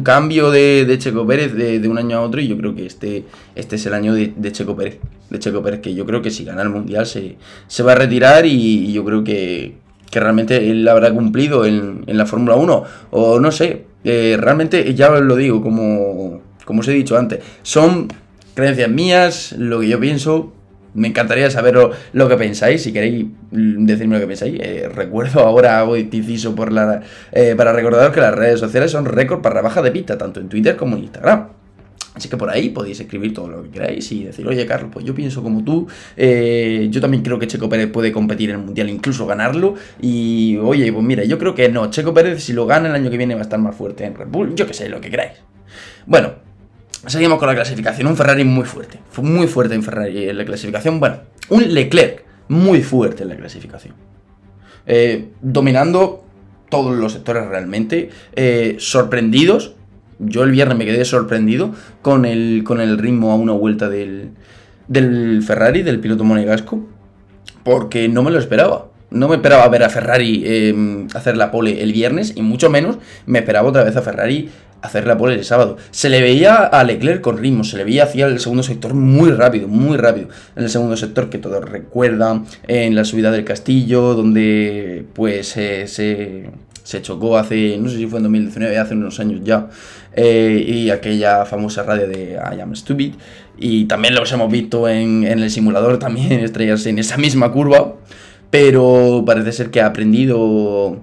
cambio 0.04 0.50
de, 0.50 0.96
Checo 0.98 1.28
Pérez 1.28 1.54
de, 1.54 1.88
un 1.88 1.98
año 1.98 2.18
a 2.18 2.22
otro 2.22 2.42
y 2.42 2.48
yo 2.48 2.58
creo 2.58 2.74
que 2.74 2.86
este, 2.86 3.26
este 3.54 3.76
es 3.76 3.86
el 3.86 3.94
año 3.94 4.14
de, 4.14 4.52
Checo 4.52 4.76
Pérez. 4.76 5.00
De 5.30 5.38
Checo 5.38 5.62
Pérez, 5.62 5.82
que 5.82 5.94
yo 5.94 6.06
creo 6.06 6.22
que 6.22 6.32
si 6.32 6.44
gana 6.44 6.64
el 6.64 6.70
Mundial 6.70 7.06
se, 7.06 7.36
se 7.68 7.84
va 7.84 7.92
a 7.92 7.96
retirar 7.96 8.46
y, 8.46 8.92
yo 8.92 9.06
creo 9.06 9.24
que, 9.24 9.76
realmente 10.12 10.72
él 10.72 10.88
habrá 10.88 11.12
cumplido 11.12 11.66
en, 11.66 12.04
la 12.08 12.26
Fórmula 12.26 12.56
1. 12.56 12.84
O 13.12 13.40
no 13.40 13.52
sé, 13.52 13.84
eh, 14.04 14.38
realmente 14.40 14.96
ya 14.96 15.12
os 15.12 15.22
lo 15.22 15.36
digo, 15.36 15.62
como, 15.62 16.42
como 16.66 16.80
os 16.80 16.88
he 16.88 16.94
dicho 16.94 17.16
antes, 17.16 17.44
son 17.62 18.08
creencias 18.56 18.90
mías, 18.90 19.52
lo 19.58 19.82
que 19.82 19.90
yo 19.90 20.00
pienso, 20.00 20.54
me 20.98 21.08
encantaría 21.10 21.50
saber 21.52 21.76
lo, 21.76 22.28
que 22.28 22.36
pensáis, 22.38 22.82
si 22.82 22.92
queréis 22.92 23.28
decirme 23.52 24.16
lo 24.16 24.22
que 24.22 24.28
pensáis. 24.28 24.60
Eh, 24.60 24.90
recuerdo 24.94 25.42
ahora, 25.42 25.80
hago 25.80 25.96
inciso 25.96 26.56
por 26.56 26.74
la, 26.74 27.02
eh, 27.32 27.54
para 27.56 27.72
recordaros 27.72 28.12
que 28.12 28.20
las 28.20 28.34
redes 28.34 28.60
sociales 28.60 28.90
son 28.90 29.06
récord 29.06 29.42
para 29.42 29.62
baja 29.62 29.84
de 29.84 29.92
pista, 29.92 30.18
tanto 30.18 30.40
en 30.40 30.50
Twitter 30.50 30.76
como 30.76 30.98
en 30.98 31.04
Instagram. 31.04 31.50
Así 32.16 32.30
que 32.30 32.38
por 32.38 32.50
ahí 32.50 32.70
podéis 32.70 33.00
escribir 33.00 33.32
todo 33.32 33.48
lo 33.48 33.62
que 33.62 33.70
queráis 33.70 34.12
y 34.12 34.24
decir, 34.24 34.48
oye 34.48 34.66
Carlos, 34.66 34.90
pues 34.92 35.06
yo 35.06 35.14
pienso 35.14 35.44
como 35.44 35.64
tú, 35.64 35.86
eh, 36.16 36.88
yo 36.90 37.00
también 37.00 37.22
creo 37.22 37.38
que 37.38 37.46
Checo 37.46 37.70
Pérez 37.70 37.92
puede 37.92 38.12
competir 38.12 38.50
en 38.50 38.56
el 38.56 38.66
Mundial, 38.66 38.90
incluso 38.90 39.28
ganarlo, 39.28 39.76
y 40.02 40.58
oye, 40.58 40.92
pues 40.92 41.06
mira, 41.06 41.26
yo 41.26 41.38
creo 41.38 41.54
que 41.54 41.70
no, 41.70 41.92
Checo 41.92 42.16
Pérez 42.16 42.44
si 42.44 42.54
lo 42.54 42.66
gana 42.66 42.90
el 42.90 42.96
año 42.96 43.12
que 43.12 43.18
viene 43.18 43.36
va 43.36 43.42
a 43.42 43.44
estar 43.44 43.60
más 43.60 43.76
fuerte 43.76 44.04
en 44.04 44.16
Red 44.16 44.30
Bull, 44.30 44.56
yo 44.56 44.66
que 44.66 44.74
sé, 44.74 44.90
lo 44.90 45.00
que 45.00 45.12
queráis. 45.12 45.34
Bueno, 46.08 46.47
seguimos 47.06 47.40
con 47.40 47.48
la 47.48 47.56
clasificación, 47.56 48.08
un 48.08 48.18
Ferrari 48.18 48.44
muy 48.44 48.66
fuerte, 48.66 49.00
fue 49.10 49.24
muy 49.24 49.48
fuerte 49.48 49.76
en 49.76 49.84
Ferrari 49.84 50.30
en 50.30 50.38
la 50.38 50.46
clasificación, 50.46 51.00
bueno, 51.00 51.18
un 51.50 51.74
Leclerc 51.74 52.24
muy 52.48 52.82
fuerte 52.82 53.24
en 53.24 53.30
la 53.30 53.36
clasificación, 53.36 53.94
eh, 54.86 55.30
dominando 55.42 56.24
todos 56.70 56.96
los 56.96 57.14
sectores 57.14 57.46
realmente, 57.48 58.10
eh, 58.36 58.76
sorprendidos 58.80 59.76
yo 60.20 60.44
el 60.44 60.52
viernes 60.52 60.78
me 60.78 60.86
quedé 60.86 61.06
sorprendido 61.06 61.74
con 62.02 62.26
el, 62.26 62.64
con 62.64 62.82
el 62.82 62.98
ritmo 62.98 63.32
a 63.32 63.36
una 63.36 63.54
vuelta 63.54 63.90
del, 63.90 64.32
del 64.88 65.44
Ferrari, 65.44 65.84
del 65.84 66.00
piloto 66.00 66.24
monegasco, 66.24 66.86
porque 67.64 68.08
no 68.08 68.24
me 68.24 68.32
lo 68.32 68.40
esperaba. 68.40 68.88
No 69.10 69.28
me 69.28 69.36
esperaba 69.36 69.68
ver 69.70 69.84
a 69.84 69.90
Ferrari 69.90 70.44
em, 70.46 71.08
hacer 71.14 71.38
la 71.38 71.52
pole 71.52 71.82
el 71.82 71.94
viernes 71.94 72.34
y 72.36 72.42
mucho 72.42 72.70
menos 72.70 72.98
me 73.26 73.40
esperaba 73.40 73.68
otra 73.68 73.84
vez 73.84 73.96
a 73.96 74.02
Ferrari 74.02 74.50
hacer 74.82 75.08
la 75.08 75.18
pole 75.18 75.36
el 75.36 75.46
sábado. 75.46 75.78
Se 75.92 76.10
le 76.10 76.22
veía 76.22 76.56
a 76.58 76.84
Leclerc 76.84 77.22
con 77.22 77.38
ritmo, 77.38 77.64
se 77.64 77.78
le 77.78 77.84
veía 77.84 78.04
hacia 78.04 78.28
el 78.28 78.40
segundo 78.40 78.64
sector 78.64 78.94
muy 78.94 79.32
rápido, 79.32 79.68
muy 79.68 79.98
rápido. 79.98 80.28
En 80.56 80.64
el 80.64 80.70
segundo 80.70 80.98
sector 80.98 81.30
que 81.30 81.38
todos 81.38 81.64
recuerdan, 81.64 82.46
en 82.68 82.96
la 82.96 83.04
subida 83.04 83.32
del 83.32 83.44
castillo, 83.44 84.14
donde 84.14 85.06
pues 85.14 85.48
se, 85.48 85.88
se 86.88 87.02
chocó 87.02 87.38
hace, 87.38 87.78
no 87.78 87.90
sé 87.90 87.98
si 87.98 88.08
fue 88.08 88.20
en 88.20 88.24
2019, 88.24 88.78
hace 88.78 88.94
unos 88.94 89.20
años 89.20 89.42
ya, 89.44 89.68
eh, 90.14 90.64
y 90.66 90.90
aquella 90.90 91.44
famosa 91.44 91.84
radio 91.84 92.08
de 92.08 92.40
I 92.56 92.62
Am 92.62 92.74
Stupid. 92.74 93.16
Y 93.58 93.86
también 93.86 94.16
los 94.16 94.32
hemos 94.32 94.50
visto 94.50 94.88
en, 94.88 95.26
el 95.26 95.52
simulador 95.52 96.00
también 96.00 96.32
estrellarse 96.40 96.90
en 96.90 97.00
esa 97.00 97.18
misma 97.18 97.52
curva, 97.52 97.96
pero 98.50 99.24
parece 99.26 99.52
ser 99.52 99.72
que 99.72 99.82
ha 99.82 99.88
aprendido 99.88 101.02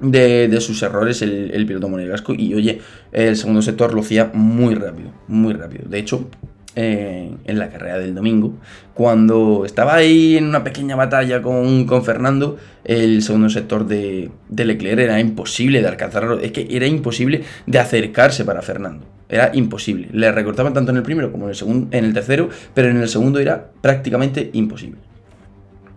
de, 0.00 0.60
sus 0.60 0.82
errores 0.82 1.22
el, 1.22 1.66
piloto 1.66 1.88
monegasco 1.88 2.34
y 2.34 2.54
oye, 2.54 2.80
el 3.12 3.36
segundo 3.36 3.62
sector 3.62 3.94
lo 3.94 4.00
hacía 4.00 4.30
muy 4.32 4.74
rápido, 4.74 5.10
muy 5.26 5.54
rápido. 5.54 5.88
De 5.88 5.98
hecho, 5.98 6.28
eh, 6.76 7.34
en 7.44 7.58
la 7.58 7.70
carrera 7.70 7.98
del 7.98 8.14
domingo, 8.14 8.54
cuando 8.94 9.64
estaba 9.64 9.94
ahí 9.94 10.36
en 10.36 10.46
una 10.46 10.62
pequeña 10.62 10.96
batalla 10.96 11.42
con, 11.42 11.86
con 11.86 12.04
Fernando, 12.04 12.56
el 12.84 13.22
segundo 13.22 13.48
sector 13.48 13.86
de, 13.86 14.30
de, 14.48 14.64
Leclerc 14.64 15.00
era 15.00 15.20
imposible 15.20 15.82
de 15.82 15.88
alcanzarlo, 15.88 16.38
es 16.38 16.52
que 16.52 16.68
era 16.70 16.86
imposible 16.86 17.42
de 17.66 17.78
acercarse 17.78 18.44
para 18.44 18.62
Fernando. 18.62 19.06
Era 19.28 19.50
imposible. 19.52 20.08
Le 20.12 20.32
recortaban 20.32 20.72
tanto 20.72 20.90
en 20.90 20.96
el 20.96 21.02
primero 21.02 21.30
como 21.30 21.44
en 21.44 21.50
el, 21.50 21.56
segundo, 21.56 21.88
en 21.96 22.04
el 22.04 22.14
tercero, 22.14 22.48
pero 22.72 22.88
en 22.88 22.96
el 22.96 23.08
segundo 23.08 23.40
era 23.40 23.70
prácticamente 23.82 24.50
imposible. 24.54 25.00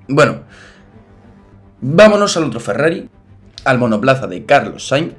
Bueno, 0.07 0.41
vámonos 1.81 2.37
al 2.37 2.45
otro 2.45 2.59
Ferrari, 2.59 3.09
al 3.65 3.77
monoplaza 3.77 4.27
de 4.27 4.45
Carlos 4.45 4.87
Sainz, 4.87 5.13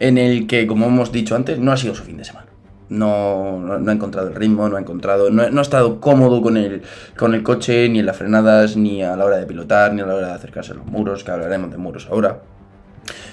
en 0.00 0.18
el 0.18 0.46
que, 0.46 0.66
como 0.66 0.86
hemos 0.86 1.12
dicho 1.12 1.36
antes, 1.36 1.58
no 1.58 1.72
ha 1.72 1.76
sido 1.76 1.94
su 1.94 2.04
fin 2.04 2.16
de 2.16 2.24
semana 2.24 2.54
no, 2.88 3.58
no, 3.60 3.90
ha 3.90 3.94
encontrado 3.94 4.28
el 4.28 4.34
ritmo, 4.34 4.68
no 4.68 4.76
ha 4.76 4.80
encontrado, 4.80 5.30
no, 5.30 5.42
ha 5.42 5.62
estado 5.62 6.00
cómodo 6.00 6.42
con 6.42 6.56
el, 6.56 6.82
con 7.16 7.34
el 7.34 7.42
coche, 7.42 7.88
ni 7.88 8.00
en 8.00 8.06
las 8.06 8.16
frenadas, 8.16 8.76
ni 8.76 9.02
a 9.02 9.16
la 9.16 9.24
hora 9.24 9.38
de 9.38 9.46
pilotar, 9.46 9.92
ni 9.94 10.02
a 10.02 10.06
la 10.06 10.14
hora 10.14 10.28
de 10.28 10.34
acercarse 10.34 10.72
a 10.72 10.76
los 10.76 10.86
muros, 10.86 11.24
que 11.24 11.30
hablaremos 11.30 11.70
de 11.70 11.78
muros 11.78 12.08
ahora. 12.10 12.40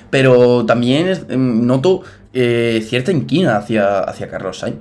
Pero 0.09 0.65
también 0.65 1.07
em, 1.29 1.65
noto 1.65 2.03
eh, 2.33 2.83
cierta 2.85 3.11
inquina 3.11 3.57
hacia, 3.57 3.99
hacia 3.99 4.27
Carlos 4.27 4.59
Sainz. 4.59 4.77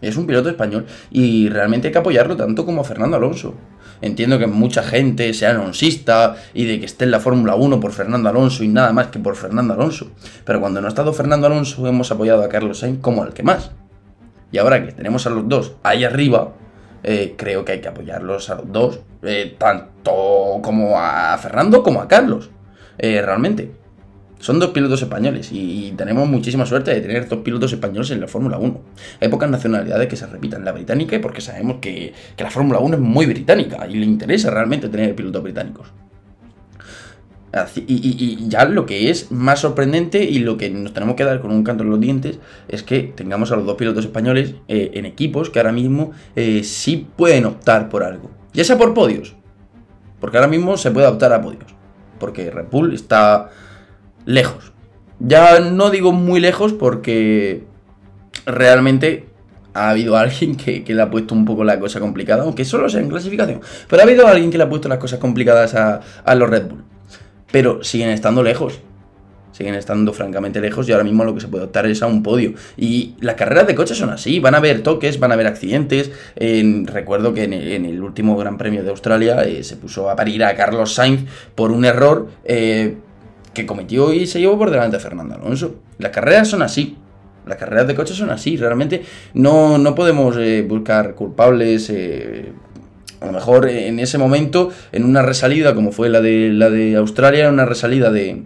Es 0.00 0.16
un 0.16 0.26
piloto 0.26 0.48
español 0.48 0.86
y 1.10 1.50
realmente 1.50 1.88
hay 1.88 1.92
que 1.92 1.98
apoyarlo 1.98 2.34
tanto 2.34 2.64
como 2.64 2.80
a 2.80 2.84
Fernando 2.84 3.18
Alonso. 3.18 3.54
Entiendo 4.02 4.38
que 4.38 4.46
mucha 4.46 4.82
gente 4.82 5.32
sea 5.34 5.50
alonsista 5.50 6.36
y 6.54 6.64
de 6.64 6.80
que 6.80 6.86
esté 6.86 7.04
en 7.04 7.10
la 7.10 7.20
Fórmula 7.20 7.54
1 7.54 7.80
por 7.80 7.92
Fernando 7.92 8.28
Alonso 8.28 8.64
y 8.64 8.68
nada 8.68 8.92
más 8.92 9.08
que 9.08 9.18
por 9.18 9.36
Fernando 9.36 9.74
Alonso. 9.74 10.10
Pero 10.44 10.60
cuando 10.60 10.80
no 10.80 10.86
ha 10.86 10.88
estado 10.88 11.12
Fernando 11.12 11.46
Alonso 11.46 11.86
hemos 11.86 12.10
apoyado 12.10 12.42
a 12.42 12.48
Carlos 12.48 12.78
Sainz 12.78 13.00
como 13.00 13.22
al 13.22 13.34
que 13.34 13.42
más. 13.42 13.72
Y 14.52 14.58
ahora 14.58 14.84
que 14.84 14.92
tenemos 14.92 15.26
a 15.26 15.30
los 15.30 15.48
dos 15.48 15.74
ahí 15.82 16.04
arriba, 16.04 16.52
eh, 17.02 17.34
creo 17.36 17.64
que 17.64 17.72
hay 17.72 17.80
que 17.80 17.88
apoyarlos 17.88 18.50
a 18.50 18.56
los 18.56 18.72
dos, 18.72 19.00
eh, 19.22 19.54
tanto 19.58 20.60
como 20.62 20.98
a 20.98 21.36
Fernando 21.38 21.82
como 21.82 22.00
a 22.00 22.08
Carlos, 22.08 22.50
eh, 22.98 23.22
realmente. 23.22 23.79
Son 24.40 24.58
dos 24.58 24.70
pilotos 24.70 25.00
españoles 25.02 25.50
y, 25.52 25.92
tenemos 25.96 26.28
muchísima 26.28 26.66
suerte 26.66 26.92
de 26.92 27.00
tener 27.00 27.28
dos 27.28 27.40
pilotos 27.40 27.72
españoles 27.72 28.10
en 28.10 28.20
la 28.20 28.26
Fórmula 28.26 28.58
1. 28.58 28.80
Hay 29.20 29.28
pocas 29.28 29.50
nacionalidades 29.50 30.08
que 30.08 30.16
se 30.16 30.26
repitan 30.26 30.64
la 30.64 30.72
británica 30.72 31.20
porque 31.20 31.40
sabemos 31.40 31.76
que, 31.80 32.12
que 32.36 32.44
la 32.44 32.50
Fórmula 32.50 32.80
1 32.80 32.96
es 32.96 33.02
muy 33.02 33.26
británica 33.26 33.86
y 33.86 33.94
le 33.94 34.06
interesa 34.06 34.50
realmente 34.50 34.88
tener 34.88 35.14
pilotos 35.14 35.42
británicos. 35.42 35.92
Y, 37.74 38.48
ya 38.48 38.64
lo 38.64 38.86
que 38.86 39.10
es 39.10 39.32
más 39.32 39.60
sorprendente 39.60 40.22
y 40.22 40.38
lo 40.38 40.56
que 40.56 40.70
nos 40.70 40.94
tenemos 40.94 41.16
que 41.16 41.24
dar 41.24 41.40
con 41.40 41.50
un 41.50 41.64
canto 41.64 41.82
en 41.82 41.90
los 41.90 42.00
dientes 42.00 42.38
es 42.68 42.84
que 42.84 43.12
tengamos 43.14 43.50
a 43.50 43.56
los 43.56 43.66
dos 43.66 43.76
pilotos 43.76 44.04
españoles 44.04 44.54
eh, 44.68 44.92
en 44.94 45.04
equipos 45.04 45.50
que 45.50 45.58
ahora 45.58 45.72
mismo 45.72 46.12
eh, 46.36 46.62
sí 46.62 47.08
pueden 47.16 47.46
optar 47.46 47.88
por 47.88 48.04
algo. 48.04 48.30
Ya 48.52 48.62
sea 48.62 48.78
por 48.78 48.94
podios. 48.94 49.34
Porque 50.20 50.36
ahora 50.36 50.48
mismo 50.48 50.76
se 50.76 50.92
puede 50.92 51.08
optar 51.08 51.32
a 51.32 51.42
podios. 51.42 51.74
Porque 52.20 52.50
Red 52.50 52.66
Bull 52.70 52.94
está 52.94 53.50
lejos. 54.24 54.72
Ya 55.18 55.60
no 55.60 55.90
digo 55.90 56.12
muy 56.12 56.40
lejos 56.40 56.72
porque 56.72 57.64
realmente 58.46 59.30
ha 59.74 59.90
habido 59.90 60.16
alguien 60.16 60.56
que, 60.56 60.84
le 60.86 61.02
ha 61.02 61.10
puesto 61.10 61.34
un 61.34 61.44
poco 61.44 61.64
la 61.64 61.78
cosa 61.78 62.00
complicada, 62.00 62.42
aunque 62.42 62.64
solo 62.64 62.88
sea 62.88 63.00
en 63.00 63.08
clasificación. 63.08 63.60
Pero 63.88 64.02
ha 64.02 64.04
habido 64.04 64.26
alguien 64.26 64.50
que 64.50 64.58
le 64.58 64.64
ha 64.64 64.68
puesto 64.68 64.88
las 64.88 64.98
cosas 64.98 65.18
complicadas 65.18 65.74
a, 65.74 66.34
los 66.34 66.48
Red 66.48 66.68
Bull 66.68 66.84
pero 67.52 67.82
siguen 67.82 68.10
estando 68.10 68.44
lejos. 68.44 68.78
Siguen 69.50 69.74
estando 69.74 70.12
francamente 70.12 70.60
lejos 70.60 70.88
y 70.88 70.92
ahora 70.92 71.02
mismo 71.02 71.24
lo 71.24 71.34
que 71.34 71.40
se 71.40 71.48
puede 71.48 71.64
optar 71.64 71.84
es 71.86 72.00
a 72.00 72.06
un 72.06 72.22
podio. 72.22 72.54
Y 72.76 73.16
las 73.20 73.34
carreras 73.34 73.66
de 73.66 73.74
coches 73.74 73.98
son 73.98 74.10
así, 74.10 74.38
van 74.38 74.54
a 74.54 74.58
haber 74.58 74.84
toques, 74.84 75.18
van 75.18 75.32
a 75.32 75.34
haber 75.34 75.48
accidentes. 75.48 76.12
recuerdo 76.84 77.34
que 77.34 77.42
en 77.42 77.52
el, 77.52 78.00
último 78.00 78.36
Gran 78.36 78.56
Premio 78.56 78.84
de 78.84 78.90
Australia 78.90 79.42
eh, 79.42 79.64
se 79.64 79.76
puso 79.76 80.08
a 80.08 80.14
parir 80.14 80.44
a 80.44 80.54
Carlos 80.54 80.94
Sainz 80.94 81.28
por 81.56 81.72
un 81.72 81.84
error 81.84 82.28
eh, 82.44 82.98
que 83.54 83.66
cometió 83.66 84.12
y 84.12 84.26
se 84.26 84.40
llevó 84.40 84.58
por 84.58 84.70
delante 84.70 84.96
a 84.96 85.00
Fernando 85.00 85.34
Alonso. 85.34 85.76
Las 85.98 86.10
carreras 86.10 86.48
son 86.48 86.62
así. 86.62 86.96
Las 87.46 87.56
carreras 87.56 87.86
de 87.86 87.94
coches 87.94 88.16
son 88.16 88.30
así. 88.30 88.56
Realmente 88.56 89.02
no, 89.34 89.78
no 89.78 89.94
podemos 89.94 90.36
eh, 90.36 90.64
buscar 90.68 91.14
culpables 91.14 91.90
a 93.20 93.26
lo 93.26 93.32
mejor 93.32 93.68
en 93.68 93.98
ese 93.98 94.18
momento, 94.18 94.70
en 94.92 95.04
una 95.04 95.22
resalida 95.22 95.74
como 95.74 95.92
fue 95.92 96.08
la 96.08 96.20
de, 96.20 96.50
la 96.52 96.70
de 96.70 96.96
Australia, 96.96 97.46
en 97.46 97.54
una 97.54 97.66
resalida 97.66 98.10
de, 98.10 98.44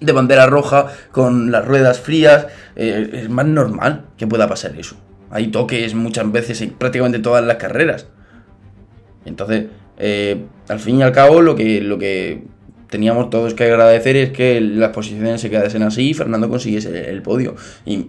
de 0.00 0.12
bandera 0.12 0.46
roja 0.46 0.88
con 1.10 1.50
las 1.50 1.64
ruedas 1.64 2.00
frías, 2.00 2.46
eh, 2.76 3.10
es 3.12 3.30
más 3.30 3.46
normal 3.46 4.06
que 4.16 4.26
pueda 4.26 4.48
pasar 4.48 4.78
eso. 4.78 4.96
Hay 5.30 5.48
toques 5.48 5.94
muchas 5.94 6.30
veces 6.30 6.60
en 6.60 6.70
prácticamente 6.70 7.18
todas 7.18 7.44
las 7.44 7.56
carreras. 7.56 8.06
Entonces, 9.24 9.66
eh, 9.96 10.44
al 10.68 10.80
fin 10.80 10.98
y 10.98 11.02
al 11.02 11.12
cabo, 11.12 11.40
lo 11.40 11.56
que, 11.56 11.80
lo 11.80 11.98
que 11.98 12.44
teníamos 12.94 13.28
todos 13.28 13.54
que 13.54 13.64
agradecer 13.64 14.14
es 14.14 14.30
que 14.30 14.60
las 14.60 14.90
posiciones 14.90 15.40
se 15.40 15.50
quedasen 15.50 15.82
así 15.82 16.10
y 16.10 16.14
Fernando 16.14 16.48
consiguiese 16.48 17.10
el 17.10 17.22
podio. 17.22 17.56
Y 17.84 18.06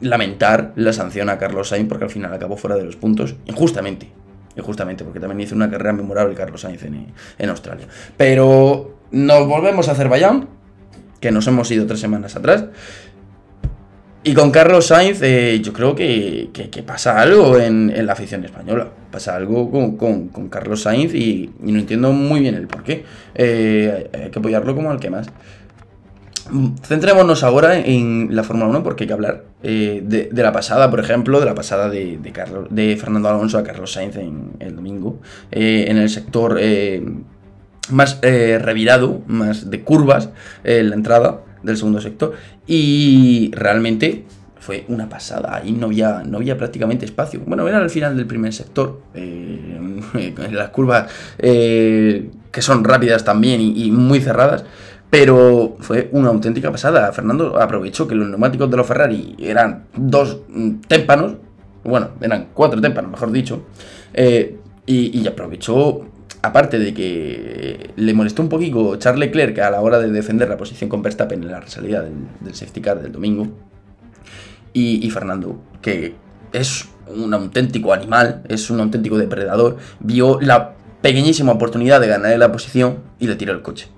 lamentar 0.00 0.72
la 0.76 0.94
sanción 0.94 1.28
a 1.28 1.36
Carlos 1.36 1.68
Sainz 1.68 1.90
porque 1.90 2.04
al 2.04 2.10
final 2.10 2.32
acabó 2.32 2.56
fuera 2.56 2.74
de 2.76 2.84
los 2.84 2.96
puntos, 2.96 3.34
injustamente 3.44 4.08
justamente 4.62 5.04
porque 5.04 5.20
también 5.20 5.40
hizo 5.40 5.54
una 5.54 5.70
carrera 5.70 5.92
memorable 5.92 6.34
Carlos 6.34 6.62
Sainz 6.62 6.84
en, 6.84 7.50
Australia. 7.50 7.86
Pero 8.16 8.96
nos 9.10 9.46
volvemos 9.46 9.88
a 9.88 9.92
Azerbaiyán, 9.92 10.48
que 11.20 11.30
nos 11.30 11.46
hemos 11.48 11.70
ido 11.70 11.86
tres 11.86 12.00
semanas 12.00 12.34
atrás. 12.34 12.64
Y 14.26 14.32
con 14.32 14.50
Carlos 14.50 14.86
Sainz, 14.86 15.20
eh, 15.22 15.60
yo 15.62 15.72
creo 15.72 15.94
que, 15.94 16.48
pasa 16.86 17.20
algo 17.20 17.58
en, 17.58 17.92
la 18.06 18.14
afición 18.14 18.44
española. 18.44 18.88
Pasa 19.10 19.36
algo 19.36 19.70
con, 19.70 20.48
Carlos 20.48 20.82
Sainz 20.82 21.14
y, 21.14 21.50
no 21.60 21.78
entiendo 21.78 22.10
muy 22.12 22.40
bien 22.40 22.54
el 22.54 22.66
por 22.66 22.82
qué. 22.82 23.04
Eh, 23.34 24.10
hay 24.12 24.30
que 24.30 24.38
apoyarlo 24.38 24.74
como 24.74 24.90
al 24.90 24.98
que 24.98 25.10
más. 25.10 25.28
Centrémonos 26.82 27.42
ahora 27.42 27.78
en 27.78 28.28
la 28.32 28.42
Fórmula 28.42 28.68
1 28.68 28.82
porque 28.82 29.04
hay 29.04 29.08
que 29.08 29.14
hablar 29.14 29.44
eh, 29.62 30.02
de, 30.04 30.42
la 30.42 30.52
pasada, 30.52 30.90
por 30.90 31.00
ejemplo, 31.00 31.40
de 31.40 31.46
la 31.46 31.54
pasada 31.54 31.88
de, 31.88 32.18
Carlos, 32.34 32.66
de 32.70 32.96
Fernando 32.96 33.30
Alonso 33.30 33.56
a 33.56 33.64
Carlos 33.64 33.92
Sainz 33.92 34.16
en 34.16 34.50
el 34.60 34.76
domingo, 34.76 35.20
eh, 35.50 35.86
en 35.88 35.96
el 35.96 36.10
sector 36.10 36.58
eh, 36.60 37.02
más 37.90 38.20
revirado, 38.20 39.22
más 39.26 39.70
de 39.70 39.82
curvas, 39.82 40.28
en 40.64 40.90
la 40.90 40.96
entrada 40.96 41.40
del 41.64 41.76
segundo 41.76 42.00
sector. 42.00 42.34
Y 42.66 43.50
realmente 43.54 44.24
fue 44.64 44.86
una 44.88 45.08
pasada. 45.10 45.56
Ahí 45.56 45.72
no 45.72 45.86
había, 45.86 46.22
no 46.24 46.38
había 46.38 46.56
prácticamente 46.56 47.04
espacio. 47.04 47.40
Bueno, 47.46 47.68
era 47.68 47.78
al 47.78 47.90
final 47.90 48.16
del 48.16 48.26
primer 48.26 48.52
sector. 48.52 49.00
Eh, 49.14 50.34
las 50.52 50.70
curvas 50.70 51.10
eh, 51.38 52.30
que 52.50 52.62
son 52.62 52.82
rápidas 52.82 53.24
también 53.24 53.60
y, 53.60 53.90
muy 53.90 54.20
cerradas. 54.20 54.64
Pero 55.10 55.76
fue 55.80 56.08
una 56.12 56.30
auténtica 56.30 56.72
pasada. 56.72 57.12
Fernando 57.12 57.60
aprovechó 57.60 58.08
que 58.08 58.14
los 58.14 58.26
neumáticos 58.26 58.70
de 58.70 58.76
los 58.76 58.86
Ferrari 58.86 59.36
eran 59.38 59.84
dos 59.94 60.38
témpanos. 60.88 61.34
Bueno, 61.84 62.12
eran 62.22 62.48
cuatro 62.54 62.80
témpanos, 62.80 63.10
mejor 63.10 63.30
dicho. 63.32 63.66
Eh, 64.14 64.56
y, 64.86 65.20
y 65.20 65.26
aprovechó 65.26 66.06
aparte 66.44 66.78
de 66.78 66.92
que 66.92 67.90
le 67.96 68.12
molestó 68.12 68.42
un 68.42 68.50
poquito 68.50 68.96
Charles 68.96 69.20
Leclerc 69.20 69.58
a 69.60 69.70
la 69.70 69.80
hora 69.80 69.98
de 69.98 70.10
defender 70.10 70.48
la 70.48 70.58
posición 70.58 70.90
con 70.90 71.00
Verstappen 71.00 71.42
en 71.42 71.50
la 71.50 71.66
salida 71.66 72.02
del, 72.02 72.54
safety 72.54 72.80
car 72.82 73.00
del 73.00 73.12
domingo, 73.12 73.48
y, 74.76 75.08
Fernando, 75.10 75.62
que 75.80 76.16
es 76.52 76.88
un 77.06 77.32
auténtico 77.32 77.92
animal, 77.92 78.42
es 78.48 78.70
un 78.70 78.80
auténtico 78.80 79.16
depredador, 79.16 79.76
vio 80.00 80.40
la 80.40 80.72
pequeñísima 81.00 81.52
oportunidad 81.52 82.00
de 82.00 82.08
ganar 82.08 82.36
la 82.36 82.50
posición 82.50 82.98
y 83.20 83.28
le 83.28 83.36
tiró 83.36 83.52
el 83.52 83.62
coche. 83.62 83.88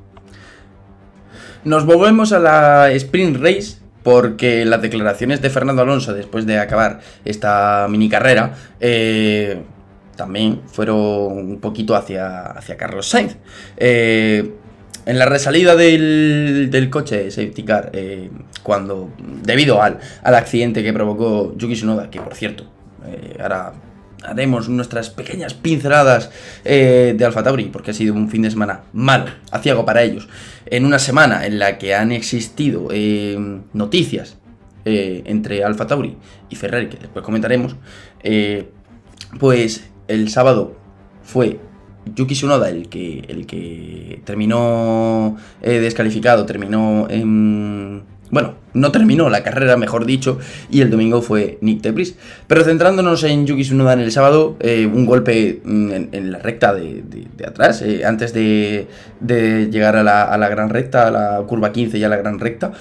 Nos 1.64 1.86
volvemos 1.86 2.32
a 2.32 2.38
la 2.38 2.92
sprint 2.92 3.38
race 3.38 3.78
porque 4.02 4.64
las 4.66 4.82
declaraciones 4.82 5.40
de 5.40 5.50
Fernando 5.50 5.82
Alonso 5.82 6.12
después 6.12 6.46
de 6.46 6.58
acabar 6.58 7.00
esta 7.24 7.86
mini 7.88 8.08
carrera 8.08 8.54
eh, 8.78 9.64
también 10.16 10.62
fueron 10.66 10.96
un 10.96 11.60
poquito 11.60 11.94
hacia, 11.94 12.46
hacia 12.46 12.76
Carlos 12.76 13.08
Sainz. 13.08 13.36
Eh, 13.76 14.52
en 15.04 15.18
la 15.20 15.26
resalida 15.26 15.76
del, 15.76 16.68
del 16.70 16.90
coche 16.90 17.30
safety 17.30 17.62
car, 17.62 17.90
eh, 17.92 18.28
cuando, 18.64 19.10
debido 19.44 19.80
al, 19.80 20.00
al, 20.22 20.34
accidente 20.34 20.82
que 20.82 20.92
provocó 20.92 21.54
Yuki 21.56 21.74
Tsunoda, 21.74 22.10
que 22.10 22.20
por 22.20 22.34
cierto, 22.34 22.64
eh, 23.06 23.36
ahora 23.40 23.74
haremos 24.24 24.68
nuestras 24.68 25.10
pequeñas 25.10 25.54
pinceladas 25.54 26.30
de 26.64 27.24
Alfa 27.24 27.44
Tauri, 27.44 27.66
porque 27.66 27.92
ha 27.92 27.94
sido 27.94 28.14
un 28.14 28.28
fin 28.28 28.42
de 28.42 28.50
semana 28.50 28.80
malo, 28.92 29.26
aciago 29.52 29.84
para 29.84 30.02
ellos, 30.02 30.28
en 30.64 30.84
una 30.84 30.98
semana 30.98 31.46
en 31.46 31.60
la 31.60 31.78
que 31.78 31.94
han 31.94 32.10
existido 32.10 32.88
noticias 33.72 34.36
entre 34.84 35.62
Alfa 35.62 35.86
Tauri 35.86 36.16
y 36.50 36.56
Ferrari, 36.56 36.88
que 36.88 36.96
después 36.96 37.24
comentaremos, 37.24 37.76
pues 39.38 39.84
el 40.08 40.28
sábado 40.28 40.74
fue 41.22 41.58
Yuki 42.14 42.34
Tsunoda 42.34 42.68
el 42.68 42.88
que, 42.88 43.24
el 43.28 43.46
que 43.46 44.20
terminó 44.24 45.36
eh, 45.62 45.80
descalificado, 45.80 46.46
terminó 46.46 47.06
en... 47.10 48.02
Bueno, 48.28 48.54
no 48.74 48.90
terminó 48.90 49.30
la 49.30 49.44
carrera, 49.44 49.76
mejor 49.76 50.04
dicho, 50.04 50.38
y 50.68 50.80
el 50.80 50.90
domingo 50.90 51.22
fue 51.22 51.58
Nick 51.60 51.80
Debris. 51.80 52.16
Pero 52.48 52.64
centrándonos 52.64 53.22
en 53.22 53.46
Yuki 53.46 53.62
Tsunoda 53.62 53.92
en 53.92 54.00
el 54.00 54.10
sábado, 54.10 54.56
eh, 54.58 54.90
un 54.92 55.06
golpe 55.06 55.60
mm, 55.64 55.92
en, 56.10 56.32
la 56.32 56.38
recta 56.40 56.74
de, 56.74 57.04
atrás, 57.46 57.82
eh, 57.82 58.04
antes 58.04 58.32
de, 58.34 58.88
llegar 59.70 59.96
a 59.96 60.02
la, 60.02 60.24
a 60.24 60.36
la, 60.38 60.48
gran 60.48 60.70
recta, 60.70 61.06
a 61.06 61.10
la 61.12 61.42
curva 61.46 61.70
15 61.70 61.98
y 61.98 62.04
a 62.04 62.08
la 62.08 62.16
gran 62.16 62.40
recta, 62.40 62.72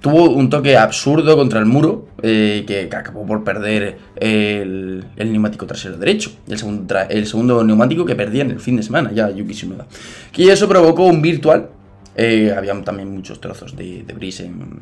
tuvo 0.00 0.30
un 0.30 0.48
toque 0.48 0.76
absurdo 0.76 1.36
contra 1.36 1.58
el 1.58 1.66
muro 1.66 2.08
eh, 2.22 2.64
que, 2.66 2.88
acabó 2.94 3.26
por 3.26 3.44
perder 3.44 3.98
el, 4.16 5.04
neumático 5.16 5.66
trasero 5.66 5.96
derecho. 5.96 6.30
El 6.48 6.58
segundo, 6.58 6.96
el 7.08 7.26
segundo 7.26 7.64
neumático 7.64 8.04
que 8.04 8.14
perdía 8.14 8.42
en 8.42 8.52
el 8.52 8.60
fin 8.60 8.76
de 8.76 8.82
semana, 8.82 9.10
ya 9.12 9.30
Yuki 9.30 9.54
Tsunoda. 9.54 9.86
Y 10.36 10.48
eso 10.48 10.68
provocó 10.68 11.04
un 11.04 11.22
virtual. 11.22 11.68
Eh, 12.16 12.52
habían 12.56 12.84
también 12.84 13.12
muchos 13.12 13.40
trozos 13.40 13.76
de, 13.76 14.04
de 14.04 14.44
en, 14.44 14.80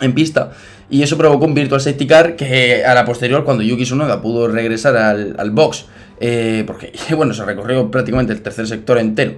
en 0.00 0.14
pista. 0.14 0.52
Y 0.88 1.02
eso 1.02 1.16
provocó 1.16 1.46
un 1.46 1.54
virtual 1.54 1.80
safety 1.80 2.06
car 2.06 2.36
que 2.36 2.84
a 2.84 2.94
la 2.94 3.04
posterior, 3.04 3.44
cuando 3.44 3.62
Yuki 3.62 3.84
Tsunoda 3.84 4.20
pudo 4.20 4.48
regresar 4.48 4.96
al, 4.96 5.34
al 5.38 5.50
box, 5.50 5.86
eh, 6.20 6.64
porque 6.66 6.92
bueno, 7.16 7.34
se 7.34 7.44
recorrió 7.44 7.90
prácticamente 7.90 8.32
el 8.32 8.42
tercer 8.42 8.66
sector 8.66 8.98
entero 8.98 9.34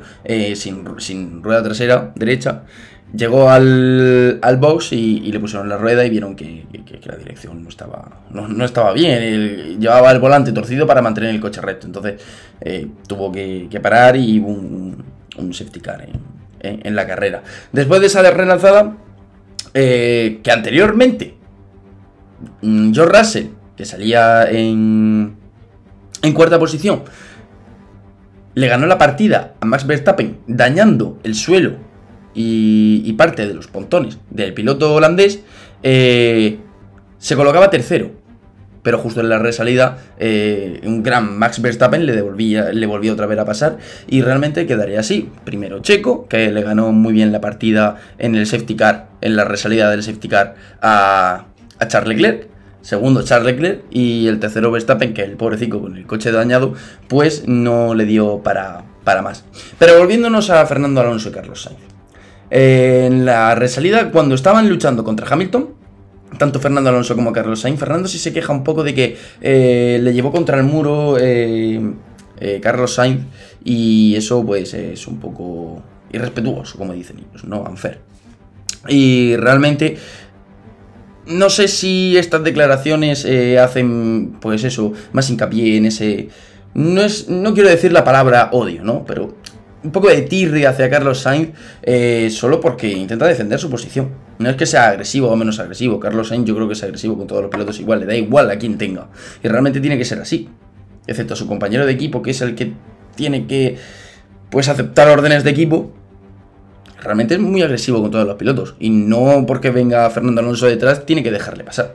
sin, 0.55 0.85
sin 0.99 1.43
rueda 1.43 1.63
trasera 1.63 2.13
derecha. 2.15 2.63
Llegó 3.15 3.51
al, 3.51 4.39
al 4.41 4.57
box 4.57 4.93
y, 4.93 5.21
le 5.31 5.39
pusieron 5.39 5.69
la 5.69 5.77
rueda 5.77 6.05
y 6.05 6.11
vieron 6.11 6.35
que, 6.35 6.65
la 7.05 7.17
dirección 7.17 7.63
no 7.63 7.69
estaba, 7.69 8.23
no, 8.31 8.65
estaba 8.65 8.93
bien. 8.93 9.79
llevaba 9.79 10.11
el 10.13 10.19
volante 10.19 10.53
torcido 10.53 10.87
para 10.87 11.03
mantener 11.03 11.31
el 11.31 11.41
coche 11.41 11.61
recto. 11.61 11.87
Entonces 11.87 12.23
eh, 12.61 12.87
tuvo 13.07 13.31
que, 13.31 13.69
parar 13.83 14.17
y 14.17 14.41
hubo 14.41 14.49
un, 14.49 15.05
un 15.37 15.55
safety 15.55 15.81
car 15.81 16.07
en, 16.61 16.95
la 16.95 17.07
carrera. 17.07 17.43
Después 17.73 18.01
de 18.01 18.07
esa 18.07 18.23
relanzada, 18.31 18.97
eh, 19.75 20.41
que 20.43 20.51
anteriormente 20.51 21.35
mm, 22.63 22.93
George 22.93 23.19
Russell, 23.19 23.47
que 23.77 23.85
salía 23.85 24.45
en, 24.45 25.37
en 26.23 26.33
cuarta 26.33 26.59
posición, 26.59 27.03
le 28.55 28.69
ganó 28.69 28.87
la 28.87 28.99
partida 28.99 29.55
a 29.61 29.67
Max 29.67 29.87
Verstappen 29.87 30.39
dañando 30.47 31.19
el 31.25 31.35
suelo 31.35 31.92
y, 32.35 33.13
parte 33.15 33.47
de 33.47 33.55
los 33.55 33.67
pontones 33.67 34.19
del 34.31 34.55
piloto 34.55 34.95
holandés, 34.95 35.41
eh, 35.83 36.59
se 37.19 37.37
colocaba 37.37 37.71
tercero. 37.71 38.23
Pero 38.83 38.99
justo 38.99 39.21
en 39.21 39.29
la 39.29 39.39
resalida, 39.39 39.99
eh, 40.19 40.81
un 40.85 41.05
gran 41.05 41.39
Max 41.39 41.63
Verstappen 41.63 42.05
le, 42.05 42.17
devolvía, 42.17 42.73
le 42.73 42.85
volvió 42.87 43.13
otra 43.13 43.27
vez 43.27 43.39
a 43.39 43.45
pasar 43.45 43.79
y 44.09 44.23
realmente 44.23 44.67
quedaría 44.67 44.99
así. 44.99 45.31
Primero 45.45 45.79
Checo, 45.79 46.27
que 46.27 46.51
le 46.51 46.63
ganó 46.63 46.91
muy 46.91 47.13
bien 47.13 47.31
la 47.31 47.41
partida 47.41 47.99
en 48.19 48.35
el 48.35 48.45
safety 48.45 48.75
car, 48.75 49.09
en 49.21 49.37
la 49.37 49.45
resalida 49.45 49.89
del 49.89 50.03
safety 50.03 50.29
car 50.29 50.57
a, 50.81 51.47
a 51.79 51.89
Charles 51.89 52.17
Leclerc. 52.17 52.49
Segundo 52.81 53.23
Charles 53.23 53.53
Leclerc 53.53 53.85
y 53.93 54.27
el 54.27 54.41
tercero 54.41 54.73
Verstappen, 54.73 55.15
que 55.15 55.23
el 55.23 55.37
pobrecito 55.37 55.81
con 55.81 55.97
el 55.97 56.05
coche 56.05 56.33
dañado, 56.33 56.75
pues 57.07 57.47
no 57.47 57.95
le 57.95 58.05
dio 58.05 58.43
para, 58.43 58.83
para 59.05 59.23
más. 59.23 59.45
Pero 59.79 59.97
volviéndonos 59.97 60.51
a 60.51 60.67
Fernando 60.67 61.01
Alonso 61.01 61.29
y 61.29 61.33
Carlos 61.33 61.63
Sainz 61.63 61.92
en 62.55 63.25
la 63.25 63.55
resalida, 63.55 64.11
cuando 64.11 64.35
estaban 64.35 64.69
luchando 64.69 65.03
contra 65.03 65.27
Hamilton, 65.27 65.71
tanto 66.37 66.61
Fernando 66.61 66.91
Alonso 66.91 67.15
como 67.15 67.33
Carlos 67.33 67.61
Sainz, 67.61 67.81
Fernando 67.81 68.09
sí 68.09 68.19
se 68.19 68.31
queja 68.31 68.53
un 68.53 68.63
poco 68.63 68.85
de 68.85 68.93
que 68.93 69.17
eh, 69.41 69.99
le 70.03 70.13
llevó 70.13 70.31
contra 70.31 70.59
el 70.59 70.65
muro 70.65 71.17
eh, 71.19 71.81
eh, 72.39 72.61
Carlos 72.63 72.93
Sainz 72.93 73.23
y 73.65 74.15
eso 74.17 74.45
pues 74.45 74.75
es 74.75 75.07
un 75.07 75.19
poco 75.19 75.83
irrespetuoso, 76.13 76.77
como 76.77 76.93
dicen 76.93 77.21
ellos, 77.21 77.43
no 77.45 77.63
unfair. 77.63 78.01
Y 78.87 79.35
realmente 79.37 79.97
no 81.29 81.49
sé 81.49 81.69
si 81.69 82.19
estas 82.19 82.45
declaraciones 82.45 83.27
hacen 83.59 84.37
pues 84.43 84.63
eso, 84.65 84.93
más 85.15 85.31
hincapié 85.31 85.79
en 85.79 85.87
ese... 85.87 86.29
No, 86.75 87.01
es, 87.01 87.29
no 87.31 87.55
quiero 87.55 87.71
decir 87.71 87.93
la 87.93 88.05
palabra 88.05 88.51
odio, 88.53 88.85
¿no? 88.85 89.05
Pero 89.07 89.37
un 89.85 89.91
poco 89.91 90.09
de 90.09 90.23
tirri 90.23 90.65
hacia 90.65 90.89
Carlos 90.89 91.21
Sainz 91.21 91.51
eh, 91.83 92.31
solo 92.31 92.61
porque 92.61 92.89
intenta 92.89 93.27
defender 93.27 93.59
su 93.59 93.69
posición. 93.69 94.11
No 94.39 94.49
es 94.49 94.57
que 94.57 94.67
sea 94.67 94.89
agresivo 94.89 95.29
o 95.29 95.37
menos 95.37 95.59
agresivo. 95.59 95.99
Carlos 95.99 96.29
Sainz 96.29 96.47
yo 96.47 96.55
creo 96.55 96.69
que 96.69 96.75
es 96.75 96.83
agresivo 96.83 97.17
con 97.17 97.27
todos 97.27 97.43
los 97.43 97.51
pilotos 97.51 97.81
igual, 97.81 98.01
le 98.01 98.07
da 98.07 98.15
igual 98.15 98.51
a 98.51 98.59
quien 98.59 98.79
tenga. 98.79 99.09
Y 99.43 99.49
realmente 99.49 99.81
tiene 99.81 99.99
que 99.99 100.05
ser 100.05 100.21
así. 100.21 100.49
Excepto 101.07 101.35
a 101.35 101.37
su 101.37 101.49
compañero 101.49 101.85
de 101.85 101.93
equipo, 101.93 102.23
que 102.23 102.31
es 102.31 102.41
el 102.43 102.55
que 102.55 102.73
tiene 103.17 103.47
que 103.47 103.77
pues 104.51 104.69
aceptar 104.69 105.09
órdenes 105.09 105.43
de 105.45 105.51
equipo. 105.51 105.93
Realmente 107.03 107.35
es 107.35 107.41
muy 107.41 107.63
agresivo 107.63 108.01
con 108.01 108.13
todos 108.13 108.27
los 108.27 108.37
pilotos. 108.37 108.77
Y 108.79 108.91
no 108.91 109.45
porque 109.47 109.71
venga 109.71 110.09
Fernando 110.11 110.41
Alonso 110.41 110.67
detrás, 110.67 111.05
tiene 111.05 111.23
que 111.25 111.33
dejarle 111.33 111.65
pasar. 111.65 111.95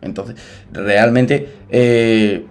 Entonces, 0.00 0.36
realmente... 0.72 1.48
Eh, 1.70 2.44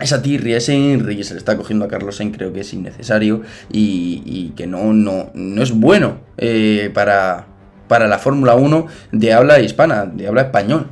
esa 0.00 0.22
tirria, 0.22 0.56
ese 0.56 0.74
Henry 0.74 1.16
que 1.16 1.24
se 1.24 1.34
le 1.34 1.38
está 1.38 1.56
cogiendo 1.56 1.84
a 1.84 1.88
Carlos 1.88 2.16
Sainz 2.16 2.36
creo 2.36 2.52
que 2.52 2.60
es 2.60 2.72
innecesario 2.72 3.42
y, 3.70 4.52
que 4.56 4.66
no, 4.66 4.92
no, 4.92 5.30
no, 5.34 5.62
es 5.62 5.72
bueno 5.72 6.18
eh, 6.38 6.90
para, 6.92 7.46
para 7.88 8.08
la 8.08 8.18
Fórmula 8.18 8.54
1 8.54 8.86
de 9.12 9.32
habla 9.32 9.60
hispana, 9.60 10.06
de 10.06 10.26
habla 10.26 10.42
español. 10.42 10.88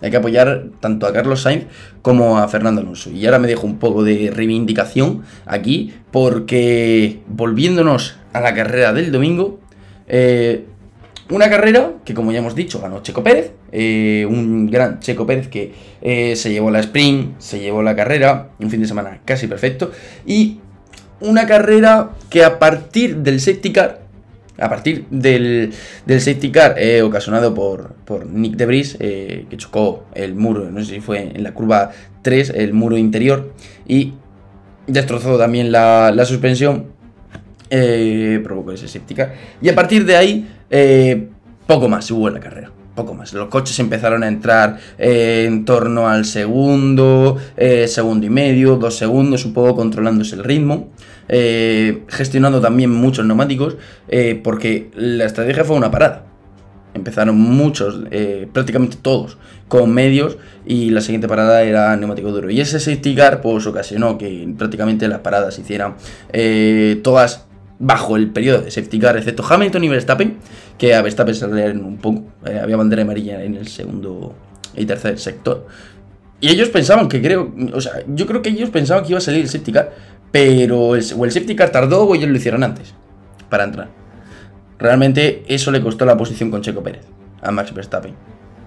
Hay 0.00 0.10
que 0.10 0.16
apoyar 0.16 0.66
tanto 0.80 1.06
a 1.06 1.12
Carlos 1.12 1.42
Sainz 1.42 1.66
como 2.02 2.38
a 2.38 2.46
Fernando 2.48 2.80
Alonso. 2.80 3.10
Y 3.10 3.24
ahora 3.26 3.38
me 3.38 3.48
dejo 3.48 3.66
un 3.66 3.78
poco 3.78 4.04
de 4.04 4.30
reivindicación 4.32 5.22
aquí 5.44 5.94
porque 6.12 7.22
volviéndonos 7.26 8.16
a 8.32 8.40
la 8.40 8.54
carrera 8.54 8.92
del 8.92 9.10
domingo, 9.10 9.58
eh, 10.06 10.66
una 11.30 11.50
carrera 11.50 11.94
que, 12.04 12.14
como 12.14 12.32
ya 12.32 12.38
hemos 12.38 12.54
dicho, 12.54 12.80
ganó 12.80 13.02
Checo 13.02 13.22
Pérez. 13.22 13.52
Eh, 13.70 14.26
un 14.28 14.70
gran 14.70 15.00
Checo 15.00 15.26
Pérez 15.26 15.48
que 15.48 15.72
eh, 16.00 16.36
se 16.36 16.50
llevó 16.50 16.70
la 16.70 16.80
sprint, 16.80 17.38
se 17.38 17.60
llevó 17.60 17.82
la 17.82 17.94
carrera. 17.94 18.50
Un 18.58 18.70
fin 18.70 18.80
de 18.80 18.86
semana 18.86 19.20
casi 19.24 19.46
perfecto. 19.46 19.90
Y 20.26 20.58
una 21.20 21.46
carrera 21.46 22.10
que 22.30 22.44
a 22.44 22.58
partir 22.58 23.18
del 23.18 23.40
safety 23.40 23.72
car, 23.72 24.00
a 24.58 24.68
partir 24.68 25.06
del, 25.10 25.72
safety 26.06 26.50
car 26.50 26.76
eh, 26.78 27.02
ocasionado 27.02 27.54
por, 27.54 27.94
por 28.04 28.26
Nick 28.26 28.56
Debris, 28.56 28.96
que 28.98 29.56
chocó 29.56 30.06
el 30.14 30.34
muro, 30.34 30.70
no 30.70 30.80
sé 30.84 30.94
si 30.94 31.00
fue 31.00 31.32
en 31.34 31.42
la 31.42 31.52
curva 31.52 31.90
3, 32.22 32.50
el 32.50 32.72
muro 32.72 32.96
interior, 32.96 33.52
y 33.86 34.14
destrozó 34.86 35.38
también 35.38 35.70
la, 35.70 36.12
la 36.14 36.24
suspensión, 36.24 36.86
provocó 37.68 38.72
ese 38.72 38.88
safety 38.88 39.14
car. 39.14 39.34
Y 39.60 39.68
a 39.68 39.74
partir 39.74 40.04
de 40.04 40.16
ahí 40.16 40.48
poco 41.66 41.88
más 41.88 42.10
hubo 42.10 42.28
en 42.28 42.34
la 42.34 42.40
carrera. 42.40 42.72
Poco 42.98 43.14
más. 43.14 43.32
Los 43.32 43.46
coches 43.46 43.78
empezaron 43.78 44.24
a 44.24 44.26
entrar 44.26 44.76
eh, 44.98 45.44
en 45.46 45.64
torno 45.64 46.08
al 46.08 46.24
segundo, 46.24 47.36
eh, 47.56 47.86
segundo 47.86 48.26
y 48.26 48.28
medio, 48.28 48.74
dos 48.74 48.96
segundos, 48.96 49.44
un 49.44 49.52
poco 49.52 49.76
controlándose 49.76 50.34
el 50.34 50.42
ritmo. 50.42 50.88
gestionando 51.28 52.60
también 52.60 52.90
muchos 52.90 53.24
neumáticos, 53.24 53.76
porque 54.42 54.90
la 54.96 55.26
estrategia 55.26 55.64
fue 55.64 55.76
una 55.76 55.92
parada. 55.92 56.24
Empezaron 56.92 57.36
muchos, 57.38 58.00
prácticamente 58.52 58.96
todos, 59.00 59.38
con 59.68 59.92
medios 59.92 60.38
y 60.66 60.90
la 60.90 61.00
siguiente 61.00 61.28
parada 61.28 61.62
era 61.62 61.94
neumático 61.96 62.32
duro. 62.32 62.50
Y 62.50 62.60
ese 62.60 62.80
safety 62.80 63.14
car 63.14 63.40
pues 63.40 63.64
ocasionó 63.66 64.18
que 64.18 64.52
prácticamente 64.58 65.06
las 65.06 65.20
paradas 65.20 65.56
hicieran 65.56 65.94
todas 67.04 67.46
bajo 67.78 68.16
el 68.16 68.30
periodo 68.30 68.62
de 68.62 68.70
safety 68.70 68.98
car, 68.98 69.16
excepto 69.16 69.44
Hamilton 69.48 69.84
y 69.84 69.88
Verstappen, 69.88 70.36
que 70.76 70.94
a 70.94 71.02
Verstappen 71.02 71.34
se 71.34 71.46
un 71.46 71.98
poco, 71.98 72.24
eh, 72.46 72.58
había 72.62 72.76
bandera 72.76 73.02
amarilla 73.02 73.42
en 73.42 73.54
el 73.54 73.68
segundo 73.68 74.34
y 74.76 74.84
tercer 74.84 75.18
sector. 75.18 75.66
Y 76.40 76.50
ellos 76.50 76.68
pensaban 76.68 77.08
que 77.08 77.20
creo, 77.20 77.52
o 77.72 77.80
sea, 77.80 78.04
yo 78.06 78.26
creo 78.26 78.42
que 78.42 78.50
ellos 78.50 78.70
pensaban 78.70 79.04
que 79.04 79.10
iba 79.10 79.18
a 79.18 79.22
salir 79.22 79.42
el 79.42 79.48
safety 79.48 79.72
car, 79.72 79.92
pero 80.30 80.94
el, 80.94 81.04
o 81.16 81.24
el 81.24 81.32
safety 81.32 81.56
car 81.56 81.70
tardó 81.70 82.04
o 82.04 82.14
ellos 82.14 82.28
lo 82.28 82.36
hicieron 82.36 82.62
antes 82.62 82.94
para 83.48 83.64
entrar. 83.64 83.88
Realmente 84.78 85.42
eso 85.48 85.70
le 85.70 85.80
costó 85.80 86.04
la 86.04 86.16
posición 86.16 86.50
con 86.50 86.62
Checo 86.62 86.82
Pérez 86.82 87.04
a 87.42 87.50
Max 87.50 87.74
Verstappen. 87.74 88.14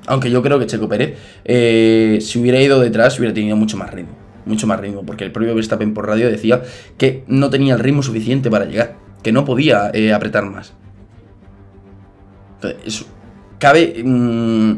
Aunque 0.07 0.29
yo 0.29 0.41
creo 0.41 0.59
que 0.59 0.65
Checo 0.65 0.89
Pérez, 0.89 1.17
eh, 1.45 2.17
si 2.21 2.39
hubiera 2.39 2.59
ido 2.59 2.79
detrás, 2.79 3.17
hubiera 3.19 3.33
tenido 3.33 3.55
mucho 3.55 3.77
más 3.77 3.91
ritmo 3.93 4.20
mucho 4.45 4.67
más 4.67 4.79
ritmo, 4.79 5.05
porque 5.05 5.23
el 5.23 5.31
propio 5.31 5.55
Verstappen 5.55 5.93
por 5.93 6.07
radio 6.07 6.29
decía 6.29 6.61
que 6.97 7.23
no 7.27 7.49
tenía 7.49 7.73
el 7.73 7.79
ritmo 7.79 8.03
suficiente 8.03 8.49
para 8.49 8.65
llegar, 8.65 8.95
que 9.23 9.31
no 9.31 9.45
podía 9.45 9.91
eh, 9.93 10.13
apretar 10.13 10.45
más. 10.45 10.73
Entonces, 12.55 13.05
cabe 13.59 14.01
mm, 14.03 14.77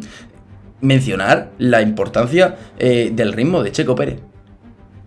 mencionar 0.82 1.52
la 1.58 1.82
importancia 1.82 2.56
eh, 2.78 3.12
del 3.14 3.34
ritmo 3.34 3.64
de 3.64 3.72
Checo 3.72 3.96
Pérez. 3.96 4.20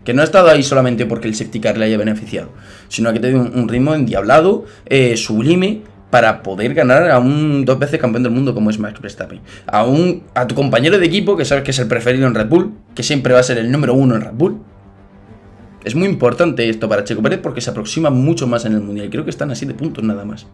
Que 0.04 0.14
no 0.14 0.22
ha 0.22 0.24
estado 0.24 0.48
ahí 0.48 0.62
solamente 0.62 1.04
porque 1.04 1.26
el 1.26 1.34
safety 1.34 1.60
car 1.60 1.76
le 1.76 1.86
haya 1.86 1.98
beneficiado, 1.98 2.50
sino 2.88 3.12
que 3.12 3.18
tiene 3.18 3.40
un, 3.40 3.68
ritmo 3.68 3.92
endiablado, 3.94 4.64
eh, 4.86 5.16
sublime, 5.16 5.82
para 6.10 6.42
poder 6.42 6.74
ganar 6.74 7.10
a 7.10 7.18
un 7.18 7.64
dos 7.64 7.78
veces 7.78 8.00
campeón 8.00 8.22
del 8.22 8.32
mundo 8.32 8.54
como 8.54 8.70
es 8.70 8.78
Max 8.78 9.00
Verstappen. 9.00 9.40
A, 9.66 9.84
un, 9.84 10.22
a 10.34 10.46
tu 10.46 10.54
compañero 10.54 10.98
de 10.98 11.06
equipo 11.06 11.36
que 11.36 11.44
sabes 11.44 11.64
que 11.64 11.72
es 11.72 11.78
el 11.78 11.88
preferido 11.88 12.26
en 12.26 12.34
Red 12.34 12.48
Bull, 12.48 12.72
que 12.94 13.02
siempre 13.02 13.34
va 13.34 13.40
a 13.40 13.42
ser 13.42 13.58
el 13.58 13.70
número 13.70 13.94
uno 13.94 14.14
en 14.14 14.20
Red 14.20 14.34
Bull. 14.34 14.60
Es 15.84 15.94
muy 15.94 16.08
importante 16.08 16.68
esto 16.68 16.88
para 16.88 17.04
Checo 17.04 17.22
Pérez 17.22 17.40
porque 17.40 17.60
se 17.60 17.70
aproxima 17.70 18.10
mucho 18.10 18.46
más 18.46 18.64
en 18.64 18.72
el 18.72 18.80
Mundial. 18.80 19.08
Creo 19.10 19.24
que 19.24 19.30
están 19.30 19.50
así 19.50 19.66
de 19.66 19.74
puntos 19.74 20.02
nada 20.02 20.24
más. 20.24 20.46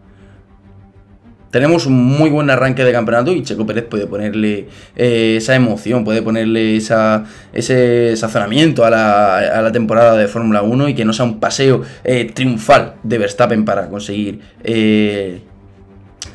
Tenemos 1.53 1.85
un 1.85 1.93
muy 1.93 2.31
buen 2.31 2.49
arranque 2.49 2.83
de 2.83 2.91
campeonato 2.91 3.31
y 3.31 3.43
Checo 3.43 3.63
Pérez 3.63 3.85
puede 3.85 4.07
ponerle 4.07 4.69
eh, 4.95 5.35
esa 5.37 5.53
emoción, 5.53 6.03
puede 6.03 6.23
ponerle 6.23 6.77
ese 6.77 8.15
sazonamiento 8.15 8.83
a 8.83 8.89
la, 8.89 9.71
temporada 9.71 10.17
de 10.17 10.27
Fórmula 10.27 10.63
1 10.63 10.89
y 10.89 10.95
que 10.95 11.05
no 11.05 11.13
sea 11.13 11.25
un 11.25 11.39
paseo 11.39 11.83
eh, 12.03 12.31
triunfal 12.33 12.95
de 13.03 13.19
Verstappen 13.19 13.65
para 13.65 13.87
conseguir 13.87 14.39
eh, 14.63 15.41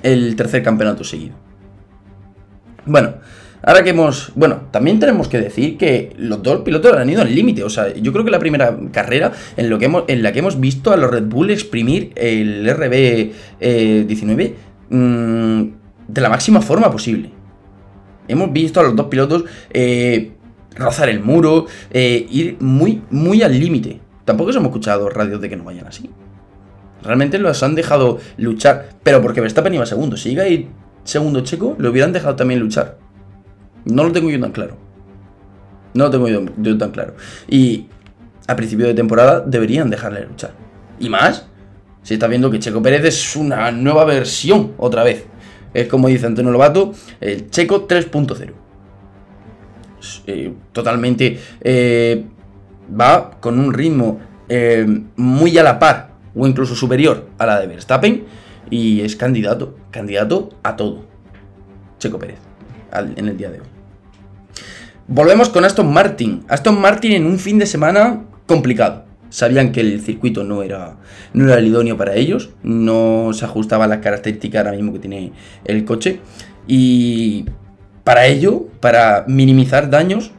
el 0.04 0.36
tercer 0.36 0.62
campeonato 0.62 1.02
seguido. 1.02 1.34
Bueno, 2.86 3.14
ahora 3.64 3.82
que 3.82 3.90
hemos. 3.90 4.30
Bueno, 4.36 4.68
también 4.70 5.00
tenemos 5.00 5.26
que 5.26 5.40
decir 5.40 5.76
que 5.76 6.12
los 6.16 6.44
dos 6.44 6.60
pilotos 6.60 6.96
han 6.96 7.10
ido 7.10 7.22
al 7.22 7.34
límite. 7.34 7.64
O 7.64 7.70
sea, 7.70 7.92
yo 7.92 8.12
creo 8.12 8.24
que 8.24 8.30
la 8.30 8.38
primera 8.38 8.78
carrera 8.92 9.32
en, 9.56 9.68
lo 9.68 9.80
que 9.80 9.86
hemos, 9.86 10.04
en 10.06 10.22
la 10.22 10.32
que 10.32 10.38
hemos 10.38 10.60
visto 10.60 10.92
a 10.92 10.96
los 10.96 11.10
Red 11.10 11.24
Bull 11.24 11.50
exprimir 11.50 12.12
el 12.14 12.68
RB19 12.68 14.67
mm, 14.90 15.62
de 16.08 16.20
la 16.20 16.28
máxima 16.28 16.60
forma 16.60 16.90
posible. 16.90 17.30
Hemos 18.26 18.52
visto 18.52 18.80
a 18.80 18.82
los 18.82 18.94
dos 18.94 19.06
pilotos 19.06 19.44
eh, 19.70 20.32
rozar 20.76 21.08
el 21.08 21.20
muro, 21.20 21.66
eh, 21.90 22.26
ir 22.30 22.56
muy, 22.60 23.02
muy 23.10 23.42
al 23.42 23.58
límite. 23.58 24.00
Tampoco 24.24 24.50
hemos 24.50 24.64
escuchado 24.64 25.08
radios 25.08 25.40
de 25.40 25.48
que 25.48 25.56
no 25.56 25.64
vayan 25.64 25.86
así. 25.86 26.10
Realmente 27.02 27.38
los 27.38 27.62
han 27.62 27.74
dejado 27.74 28.18
luchar, 28.36 28.90
pero 29.02 29.22
porque 29.22 29.40
Verstappen 29.40 29.74
iba 29.74 29.86
segundo. 29.86 30.16
Si 30.16 30.30
llega 30.30 30.42
ahí 30.42 30.68
segundo 31.04 31.40
checo, 31.40 31.76
lo 31.78 31.90
hubieran 31.90 32.12
dejado 32.12 32.36
también 32.36 32.60
luchar. 32.60 32.98
No 33.84 34.04
lo 34.04 34.12
tengo 34.12 34.30
yo 34.30 34.40
tan 34.40 34.52
claro. 34.52 34.76
No 35.94 36.04
lo 36.04 36.10
tengo 36.10 36.28
yo, 36.28 36.78
tan 36.78 36.90
claro. 36.90 37.14
Y 37.48 37.86
a 38.46 38.56
principio 38.56 38.86
de 38.86 38.94
temporada 38.94 39.40
deberían 39.40 39.90
dejarle 39.90 40.26
luchar. 40.26 40.52
Y 41.00 41.08
más, 41.08 41.46
si 42.08 42.14
está 42.14 42.26
viendo 42.26 42.50
que 42.50 42.58
Checo 42.58 42.80
Pérez 42.80 43.04
es 43.04 43.36
una 43.36 43.70
nueva 43.70 44.06
versión 44.06 44.72
otra 44.78 45.04
vez. 45.04 45.26
Es 45.74 45.88
como 45.88 46.08
dice 46.08 46.24
Antonio 46.24 46.50
Lobato, 46.50 46.94
el 47.20 47.50
Checo 47.50 47.86
3.0. 47.86 48.50
Eh, 50.26 50.54
totalmente 50.72 51.38
eh, 51.60 52.24
va 52.98 53.32
con 53.38 53.58
un 53.58 53.74
ritmo 53.74 54.20
eh, 54.48 54.86
muy 55.16 55.58
a 55.58 55.62
la 55.62 55.78
par 55.78 56.12
o 56.34 56.46
incluso 56.46 56.74
superior 56.74 57.28
a 57.36 57.44
la 57.44 57.60
de 57.60 57.66
Verstappen 57.66 58.24
y 58.70 59.02
es 59.02 59.14
candidato, 59.14 59.76
candidato 59.90 60.48
a 60.62 60.76
todo. 60.76 61.04
Checo 61.98 62.18
Pérez, 62.18 62.38
en 63.16 63.28
el 63.28 63.36
día 63.36 63.50
de 63.50 63.60
hoy. 63.60 63.66
Volvemos 65.08 65.50
con 65.50 65.62
Aston 65.66 65.92
Martin. 65.92 66.46
Aston 66.48 66.80
Martin 66.80 67.12
en 67.12 67.26
un 67.26 67.38
fin 67.38 67.58
de 67.58 67.66
semana 67.66 68.24
complicado. 68.46 69.07
Sabían 69.30 69.72
que 69.72 69.80
el 69.80 70.00
circuito 70.00 70.44
no 70.44 70.62
era, 70.62 70.96
no 71.34 71.44
era 71.44 71.58
el 71.58 71.66
idóneo 71.66 71.96
para 71.96 72.14
ellos, 72.14 72.50
no 72.62 73.30
se 73.32 73.44
ajustaba 73.44 73.84
a 73.84 73.88
las 73.88 73.98
características 73.98 74.64
ahora 74.64 74.76
mismo 74.76 74.92
que 74.92 74.98
tiene 74.98 75.32
el 75.64 75.84
coche. 75.84 76.20
Y 76.66 77.44
para 78.04 78.26
ello, 78.26 78.66
para 78.80 79.24
minimizar 79.26 79.90
daños, 79.90 80.32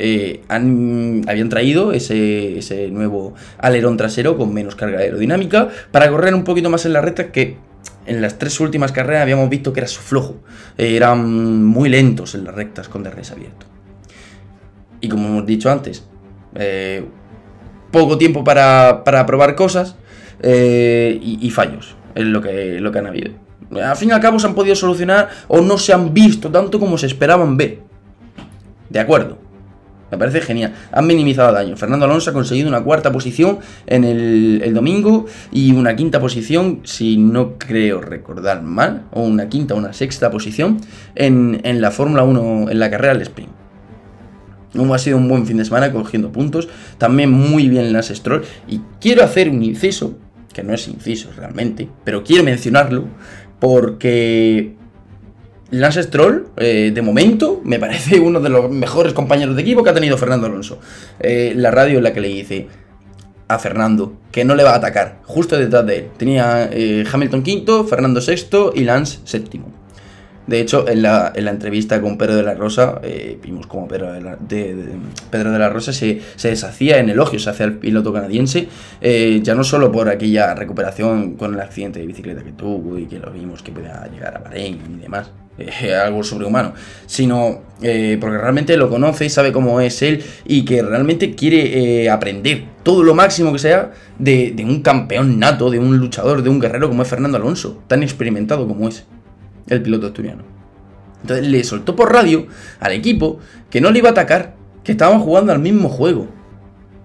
eh, 0.00 0.42
habían 0.48 1.48
traído 1.48 1.92
ese, 1.92 2.88
nuevo 2.92 3.34
alerón 3.58 3.96
trasero 3.96 4.38
con 4.38 4.54
menos 4.54 4.76
carga 4.76 5.00
aerodinámica 5.00 5.68
para 5.90 6.08
correr 6.08 6.34
un 6.34 6.44
poquito 6.44 6.70
más 6.70 6.86
en 6.86 6.92
la 6.92 7.00
recta 7.00 7.32
que 7.32 7.56
en 8.06 8.22
las 8.22 8.38
tres 8.38 8.60
últimas 8.60 8.92
carreras 8.92 9.22
habíamos 9.22 9.50
visto 9.50 9.72
que 9.72 9.80
era 9.80 9.88
su 9.88 10.00
flojo. 10.00 10.36
Eh, 10.76 10.94
eran 10.94 11.64
muy 11.64 11.88
lentos 11.88 12.36
en 12.36 12.44
las 12.44 12.54
rectas 12.54 12.88
con 12.88 13.02
DRS 13.02 13.32
abierto. 13.32 13.66
Y 15.00 15.08
como 15.08 15.28
hemos 15.28 15.46
dicho 15.46 15.70
antes, 15.70 16.06
eh, 16.54 17.04
poco 17.90 18.18
tiempo 18.18 18.44
para, 18.44 19.02
probar 19.04 19.54
cosas 19.54 19.96
y, 20.42 21.50
fallos 21.50 21.96
es 22.14 22.24
lo 22.24 22.40
que, 22.40 22.80
lo 22.80 22.92
que 22.92 22.98
han 22.98 23.06
habido. 23.06 23.32
Al 23.82 23.96
fin 23.96 24.08
y 24.08 24.12
al 24.12 24.20
cabo 24.20 24.38
se 24.38 24.46
han 24.46 24.54
podido 24.54 24.74
solucionar 24.74 25.28
o 25.48 25.60
no 25.60 25.78
se 25.78 25.92
han 25.92 26.14
visto 26.14 26.50
tanto 26.50 26.80
como 26.80 26.96
se 26.98 27.06
esperaban 27.06 27.56
ver. 27.56 27.80
De 28.88 28.98
acuerdo. 28.98 29.48
Me 30.10 30.16
parece 30.16 30.40
genial. 30.40 30.72
Han 30.90 31.06
minimizado 31.06 31.52
daño. 31.52 31.76
Fernando 31.76 32.06
Alonso 32.06 32.30
ha 32.30 32.32
conseguido 32.32 32.68
una 32.68 32.82
cuarta 32.82 33.12
posición 33.12 33.58
en 33.86 34.04
el, 34.04 34.72
domingo 34.72 35.26
y 35.52 35.72
una 35.72 35.96
quinta 35.96 36.18
posición, 36.18 36.80
si 36.84 37.18
no 37.18 37.58
creo 37.58 38.00
recordar 38.00 38.62
mal, 38.62 39.04
o 39.12 39.20
una 39.20 39.48
quinta 39.50 39.74
o 39.74 39.76
una 39.76 39.92
sexta 39.92 40.30
posición 40.30 40.80
en, 41.14 41.80
la 41.80 41.90
Fórmula 41.90 42.22
1, 42.22 42.70
en 42.70 42.78
la 42.78 42.90
carrera 42.90 43.12
del 43.12 43.22
sprint. 43.22 43.50
Ha 44.94 44.98
sido 44.98 45.16
un 45.16 45.28
buen 45.28 45.46
fin 45.46 45.56
de 45.56 45.64
semana 45.64 45.92
cogiendo 45.92 46.32
puntos. 46.32 46.68
También 46.98 47.30
muy 47.30 47.68
bien 47.68 47.92
Lance 47.92 48.14
Stroll. 48.14 48.42
Y 48.66 48.80
quiero 49.00 49.22
hacer 49.22 49.48
un 49.48 49.62
inciso, 49.62 50.18
que 50.52 50.62
no 50.62 50.74
es 50.74 50.88
inciso 50.88 51.30
realmente, 51.36 51.88
pero 52.04 52.24
quiero 52.24 52.44
mencionarlo 52.44 53.04
porque 53.60 54.74
Lance 55.70 56.02
Stroll, 56.02 56.48
eh, 56.56 56.92
de 56.94 57.02
momento, 57.02 57.60
me 57.64 57.78
parece 57.78 58.20
uno 58.20 58.40
de 58.40 58.48
los 58.48 58.70
mejores 58.70 59.12
compañeros 59.12 59.54
de 59.56 59.62
equipo 59.62 59.82
que 59.82 59.90
ha 59.90 59.94
tenido 59.94 60.16
Fernando 60.16 60.46
Alonso. 60.46 60.78
Eh, 61.20 61.52
la 61.56 61.70
radio 61.70 61.98
en 61.98 62.04
la 62.04 62.12
que 62.12 62.20
le 62.20 62.28
dice 62.28 62.68
a 63.48 63.58
Fernando 63.58 64.12
que 64.30 64.44
no 64.44 64.54
le 64.54 64.62
va 64.62 64.72
a 64.72 64.76
atacar, 64.76 65.20
justo 65.24 65.58
detrás 65.58 65.86
de 65.86 65.98
él. 65.98 66.08
Tenía 66.16 66.68
eh, 66.72 67.04
Hamilton 67.10 67.42
quinto, 67.42 67.84
Fernando 67.84 68.20
sexto 68.20 68.72
y 68.74 68.84
Lance 68.84 69.20
séptimo. 69.24 69.72
De 70.48 70.60
hecho, 70.60 70.88
en 70.88 71.02
la, 71.02 71.32
entrevista 71.36 72.00
con 72.00 72.18
Pedro 72.18 72.34
de 72.34 72.42
la 72.42 72.54
Rosa, 72.54 73.00
vimos 73.42 73.66
como 73.66 73.86
Pedro 73.86 74.12
de 74.12 74.20
la, 74.20 74.36
Pedro 75.30 75.52
de 75.52 75.58
la 75.58 75.68
Rosa 75.68 75.92
se, 75.92 76.20
deshacía 76.42 76.98
en 76.98 77.10
elogios 77.10 77.46
hacia 77.46 77.66
el 77.66 77.74
piloto 77.74 78.12
canadiense, 78.12 78.66
ya 79.00 79.54
no 79.54 79.62
solo 79.62 79.92
por 79.92 80.08
aquella 80.08 80.54
recuperación 80.54 81.34
con 81.34 81.54
el 81.54 81.60
accidente 81.60 82.00
de 82.00 82.06
bicicleta 82.06 82.42
que 82.42 82.52
tuvo 82.52 82.98
y 82.98 83.06
que 83.06 83.18
lo 83.18 83.30
vimos 83.30 83.62
que 83.62 83.72
podía 83.72 84.08
llegar 84.10 84.36
a 84.36 84.40
Bahrein 84.40 84.80
y 84.98 85.02
demás, 85.02 85.30
eh, 85.58 85.94
algo 86.04 86.22
sobrehumano, 86.22 86.72
sino 87.06 87.62
eh, 87.82 88.16
porque 88.20 88.38
realmente 88.38 88.76
lo 88.76 88.88
conoce 88.88 89.26
y 89.26 89.30
sabe 89.30 89.52
cómo 89.52 89.80
es 89.80 90.02
él 90.02 90.22
y 90.44 90.64
que 90.64 90.82
realmente 90.82 91.34
quiere 91.34 92.04
eh, 92.04 92.10
aprender 92.10 92.64
todo 92.82 93.02
lo 93.02 93.14
máximo 93.14 93.52
que 93.52 93.58
sea 93.58 93.92
de, 94.18 94.54
un 94.64 94.82
campeón 94.82 95.38
nato, 95.38 95.70
de 95.70 95.78
un 95.78 95.98
luchador, 95.98 96.42
de 96.42 96.48
un 96.48 96.60
guerrero 96.60 96.88
como 96.88 97.02
es 97.02 97.08
Fernando 97.08 97.38
Alonso, 97.38 97.82
tan 97.88 98.02
experimentado 98.02 98.66
como 98.68 98.88
es 98.88 99.04
el 99.68 99.82
piloto 99.82 100.08
asturiano. 100.08 100.42
Entonces 101.22 101.46
le 101.46 101.64
soltó 101.64 101.96
por 101.96 102.12
radio 102.12 102.46
al 102.80 102.92
equipo 102.92 103.38
que 103.70 103.80
no 103.80 103.90
le 103.90 103.98
iba 103.98 104.08
a 104.08 104.12
atacar, 104.12 104.54
que 104.84 104.92
estaban 104.92 105.20
jugando 105.20 105.52
al 105.52 105.58
mismo 105.58 105.88
juego. 105.88 106.28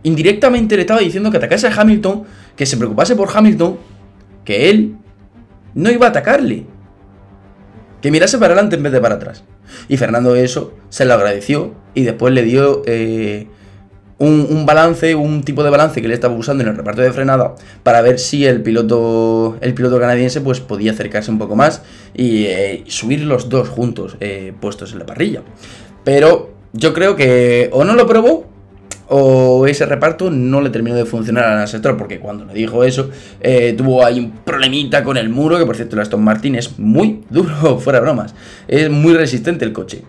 Indirectamente 0.04 0.76
le 0.76 0.82
estaba 0.82 1.00
diciendo 1.00 1.32
que 1.32 1.38
atacase 1.38 1.68
a 1.68 1.74
Hamilton, 1.74 2.24
que 2.56 2.66
se 2.66 2.78
preocupase 2.78 3.16
por 3.16 3.30
Hamilton, 3.34 3.78
que 4.46 4.70
él 4.70 4.98
no 5.74 5.90
iba 5.90 6.08
a 6.08 6.10
atacarle, 6.10 6.66
que 8.02 8.12
mirase 8.12 8.38
para 8.38 8.54
adelante 8.54 8.76
en 8.76 8.84
vez 8.84 8.92
de 8.92 9.00
para 9.02 9.16
atrás. 9.16 9.44
Y 9.88 9.98
Fernando 9.98 10.36
eso 10.36 10.74
se 10.90 11.06
lo 11.06 11.14
agradeció 11.14 11.74
y 11.94 12.04
después 12.04 12.34
le 12.34 12.44
dio 12.44 12.84
eh, 12.86 13.48
un, 14.20 14.66
balance, 14.66 15.16
un 15.16 15.44
tipo 15.44 15.64
de 15.64 15.70
balance 15.70 16.02
que 16.02 16.08
le 16.08 16.14
estaba 16.14 16.36
usando 16.36 16.64
en 16.64 16.70
el 16.70 16.76
reparto 16.76 17.02
de 17.02 17.12
frenada 17.12 17.56
para 17.84 18.02
ver 18.02 18.20
si 18.20 18.46
el 18.46 18.62
piloto, 18.62 19.58
el 19.62 19.74
piloto 19.74 20.00
canadiense 20.00 20.42
pues, 20.42 20.60
podía 20.60 20.92
acercarse 20.92 21.32
un 21.32 21.40
poco 21.40 21.56
más 21.56 21.82
y 22.14 22.46
eh, 22.46 22.84
subir 22.88 23.22
los 23.22 23.50
dos 23.50 23.70
juntos 23.70 24.18
eh, 24.20 24.54
puestos 24.60 24.94
en 24.94 25.00
la 25.00 25.06
parrilla. 25.06 25.42
Pero 26.04 26.54
yo 26.74 26.94
creo 26.94 27.16
que 27.16 27.70
o 27.72 27.84
no 27.84 27.96
lo 27.96 28.08
probó 28.08 28.54
o 29.10 29.68
ese 29.68 29.86
reparto 29.86 30.32
no 30.32 30.62
le 30.62 30.70
terminó 30.70 30.96
de 30.96 31.06
funcionar 31.06 31.46
al 31.46 31.68
sector 31.68 31.98
porque 31.98 32.20
cuando 32.20 32.46
le 32.46 32.54
dijo 32.54 32.84
eso 32.84 33.10
eh, 33.42 33.74
tuvo 33.78 34.06
ahí 34.06 34.20
un 34.20 34.32
problemita 34.32 35.04
con 35.04 35.18
el 35.18 35.30
muro, 35.30 35.60
que 35.60 35.66
por 35.66 35.76
cierto 35.76 35.96
el 35.96 36.02
Aston 36.02 36.24
Martin 36.24 36.56
es 36.56 36.80
muy 36.80 37.24
duro, 37.30 37.80
fuera 37.80 38.00
bromas, 38.00 38.34
es 38.68 38.90
muy 38.90 39.14
resistente 39.14 39.66
el 39.66 39.74
coche. 39.74 40.04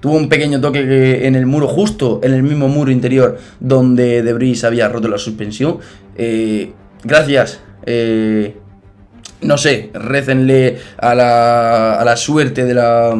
Tuvo 0.00 0.16
un 0.16 0.30
pequeño 0.30 0.60
toque 0.60 1.26
en 1.26 1.34
el 1.34 1.44
muro, 1.44 1.68
justo 1.68 2.20
en 2.22 2.32
el 2.32 2.42
mismo 2.42 2.68
muro 2.68 2.90
interior 2.90 3.38
donde 3.60 4.22
Debris 4.22 4.64
había 4.64 4.88
roto 4.88 5.08
la 5.08 5.18
suspensión. 5.18 5.78
Eh, 6.16 6.72
gracias, 7.04 7.60
eh, 7.84 8.56
no 9.42 9.58
sé, 9.58 9.90
récenle 9.92 10.78
a 10.96 11.14
la, 11.14 11.94
a 11.94 12.04
la 12.04 12.16
suerte 12.16 12.64
de 12.64 12.72
la, 12.72 13.14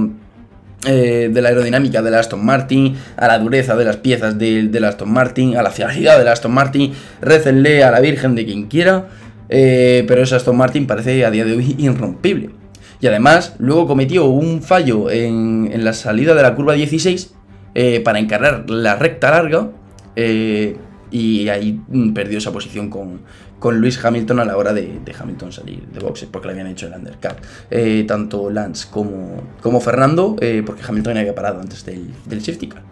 eh, 0.86 1.28
de 1.30 1.42
la 1.42 1.50
aerodinámica 1.50 2.00
del 2.00 2.14
Aston 2.14 2.44
Martin, 2.44 2.96
a 3.16 3.26
la 3.26 3.38
dureza 3.38 3.76
de 3.76 3.84
las 3.84 3.98
piezas 3.98 4.38
del 4.38 4.72
de 4.72 4.86
Aston 4.86 5.12
Martin, 5.12 5.58
a 5.58 5.62
la 5.62 5.70
fiabilidad 5.70 6.18
del 6.18 6.28
Aston 6.28 6.52
Martin, 6.52 6.94
récenle 7.20 7.84
a 7.84 7.90
la 7.90 8.00
Virgen 8.00 8.34
de 8.34 8.46
quien 8.46 8.68
quiera, 8.68 9.06
pero 9.48 10.22
ese 10.22 10.36
Aston 10.36 10.56
Martin 10.56 10.86
parece 10.86 11.26
a 11.26 11.30
día 11.30 11.44
de 11.44 11.52
hoy 11.52 11.74
irrompible. 11.78 12.59
Y 13.00 13.06
además, 13.06 13.54
luego 13.58 13.86
cometió 13.86 14.26
un 14.26 14.62
fallo 14.62 15.10
en, 15.10 15.70
la 15.84 15.92
salida 15.92 16.34
de 16.34 16.42
la 16.42 16.54
curva 16.54 16.74
16 16.74 17.34
eh, 17.74 18.00
para 18.00 18.18
encargar 18.18 18.68
la 18.68 18.96
recta 18.96 19.30
larga. 19.30 19.70
Eh, 20.16 20.76
y 21.10 21.48
ahí 21.48 21.80
perdió 22.14 22.38
esa 22.38 22.52
posición 22.52 22.88
con, 22.88 23.22
con 23.58 23.80
Luis 23.80 24.02
Hamilton 24.04 24.40
a 24.40 24.44
la 24.44 24.56
hora 24.56 24.72
de, 24.72 25.00
Hamilton 25.18 25.50
salir 25.50 25.86
de 25.88 25.98
boxes, 25.98 26.28
porque 26.30 26.48
le 26.48 26.52
habían 26.52 26.68
hecho 26.68 26.86
el 26.86 26.92
undercut. 26.92 27.36
Eh, 27.70 28.04
tanto 28.06 28.50
Lance 28.50 28.86
como, 28.90 29.42
como 29.60 29.80
Fernando, 29.80 30.36
porque 30.66 30.82
Hamilton 30.86 31.16
había 31.16 31.34
parado 31.34 31.60
antes 31.60 31.84
del, 31.84 32.10
del 32.26 32.44
safety 32.44 32.68
car. 32.68 32.82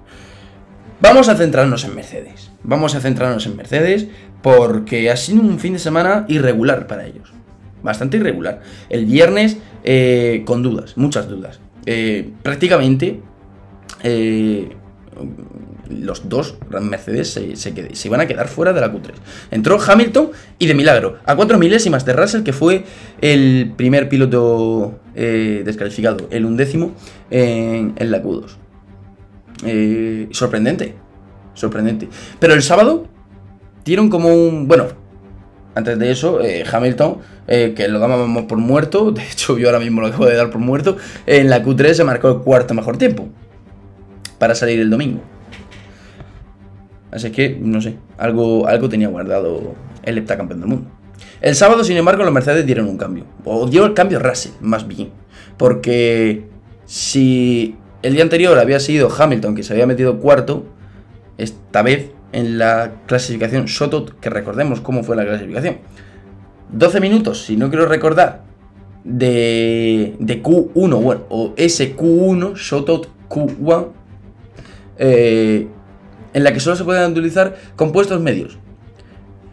Vamos 1.00 1.28
a 1.28 1.36
centrarnos 1.36 1.84
en 1.84 1.94
Mercedes. 1.94 2.50
Vamos 2.64 2.96
a 2.96 3.00
centrarnos 3.00 3.46
en 3.46 3.56
Mercedes 3.56 4.08
porque 4.42 5.10
ha 5.10 5.16
sido 5.16 5.42
un 5.42 5.60
fin 5.60 5.74
de 5.74 5.78
semana 5.78 6.24
irregular 6.28 6.88
para 6.88 7.06
ellos 7.06 7.32
bastante 7.82 8.16
irregular. 8.16 8.60
El 8.88 9.06
viernes 9.06 9.58
eh, 9.84 10.42
con 10.44 10.62
dudas, 10.62 10.96
muchas 10.96 11.28
dudas. 11.28 11.60
Eh, 11.86 12.30
prácticamente 12.42 13.20
eh, 14.02 14.76
los 15.88 16.28
dos 16.28 16.58
Mercedes 16.80 17.32
se, 17.32 17.56
se, 17.56 18.08
iban 18.08 18.20
a 18.20 18.26
quedar 18.26 18.48
fuera 18.48 18.72
de 18.72 18.80
la 18.80 18.92
Q3. 18.92 19.12
Entró 19.50 19.78
Hamilton 19.80 20.30
y 20.58 20.66
de 20.66 20.74
milagro, 20.74 21.18
a 21.24 21.34
cuatro 21.34 21.58
milésimas 21.58 22.04
de 22.04 22.12
Russell, 22.12 22.42
que 22.42 22.52
fue 22.52 22.84
el 23.20 23.72
primer 23.76 24.08
piloto 24.08 25.00
descalificado, 25.14 26.28
el 26.30 26.44
undécimo 26.44 26.92
en, 27.30 27.94
en 27.96 28.10
la 28.10 28.22
Q2. 28.22 30.28
sorprendente, 30.32 30.94
sorprendente. 31.54 32.08
Pero 32.38 32.54
el 32.54 32.62
sábado 32.62 33.06
dieron 33.84 34.10
como 34.10 34.28
un... 34.28 34.68
Bueno, 34.68 34.88
antes 35.78 35.98
de 35.98 36.10
eso, 36.10 36.40
Hamilton 36.72 37.18
eh, 37.46 37.72
que 37.74 37.86
lo 37.86 38.00
dábamos 38.00 38.44
por 38.44 38.58
muerto, 38.58 39.12
de 39.12 39.22
hecho 39.22 39.56
yo 39.58 39.68
ahora 39.68 39.78
mismo 39.78 40.00
lo 40.00 40.08
acabo 40.08 40.26
de 40.26 40.34
dar 40.34 40.50
por 40.50 40.60
muerto, 40.60 40.96
en 41.24 41.48
la 41.48 41.62
Q3 41.62 41.94
se 41.94 42.04
marcó 42.04 42.28
el 42.28 42.38
cuarto 42.38 42.74
mejor 42.74 42.98
tiempo 42.98 43.28
para 44.38 44.54
salir 44.54 44.80
el 44.80 44.90
domingo. 44.90 45.20
Así 47.10 47.30
que, 47.30 47.56
no 47.60 47.80
sé, 47.80 47.96
algo, 48.18 48.66
algo 48.66 48.88
tenía 48.88 49.08
guardado 49.08 49.74
el 50.02 50.18
heptacampeón 50.18 50.60
del 50.60 50.68
mundo. 50.68 50.90
El 51.40 51.54
sábado, 51.54 51.84
sin 51.84 51.96
embargo, 51.96 52.24
los 52.24 52.32
Mercedes 52.32 52.66
dieron 52.66 52.88
un 52.88 52.98
cambio. 52.98 53.24
O 53.44 53.66
dio 53.66 53.86
el 53.86 53.94
cambio 53.94 54.18
Russell, 54.18 54.52
más 54.60 54.86
bien. 54.86 55.10
Porque 55.56 56.44
si 56.84 57.76
el 58.02 58.14
día 58.14 58.24
anterior 58.24 58.58
había 58.58 58.78
sido 58.80 59.08
Hamilton 59.16 59.54
que 59.54 59.62
se 59.62 59.72
había 59.72 59.86
metido 59.86 60.18
cuarto, 60.18 60.66
esta 61.38 61.82
vez 61.82 62.10
en 62.32 62.58
la 62.58 62.92
clasificación 63.06 63.66
Shotot, 63.66 64.18
que 64.20 64.30
recordemos 64.30 64.80
cómo 64.80 65.02
fue 65.02 65.16
la 65.16 65.24
clasificación. 65.24 65.78
12 66.70 67.00
minutos, 67.00 67.44
si 67.44 67.56
no 67.56 67.70
quiero 67.70 67.86
recordar, 67.86 68.44
de, 69.04 70.16
de 70.18 70.42
Q1, 70.42 71.02
bueno, 71.02 71.22
o 71.30 71.54
SQ1, 71.54 72.56
Shotout 72.56 73.08
Q1, 73.28 73.88
eh, 74.98 75.68
en 76.34 76.44
la 76.44 76.52
que 76.52 76.60
solo 76.60 76.76
se 76.76 76.84
pueden 76.84 77.12
utilizar 77.12 77.56
compuestos 77.76 78.20
medios. 78.20 78.58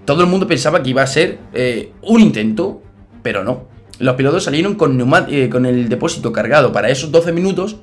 Todo 0.04 0.24
el 0.24 0.30
mundo 0.30 0.48
pensaba 0.48 0.84
que 0.84 0.90
iba 0.90 1.02
a 1.02 1.08
ser 1.08 1.40
eh, 1.54 1.94
un 2.02 2.22
intento, 2.22 2.82
pero 3.24 3.44
no. 3.44 3.66
Los 4.00 4.16
pilotos 4.16 4.44
salieron 4.44 4.76
con, 4.76 5.00
eh, 5.30 5.50
con 5.50 5.66
el 5.66 5.88
depósito 5.88 6.34
cargado 6.34 6.72
para 6.72 6.90
esos 6.90 7.12
12 7.12 7.32
minutos 7.32 7.78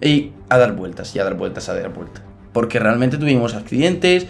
y 0.00 0.32
a 0.50 0.58
dar 0.58 0.76
vueltas, 0.76 1.16
y 1.16 1.18
a 1.18 1.24
dar 1.24 1.34
vueltas, 1.34 1.68
a 1.68 1.74
dar 1.74 1.92
vueltas. 1.92 2.25
Porque 2.56 2.78
realmente 2.78 3.18
tuvimos 3.18 3.52
accidentes, 3.52 4.26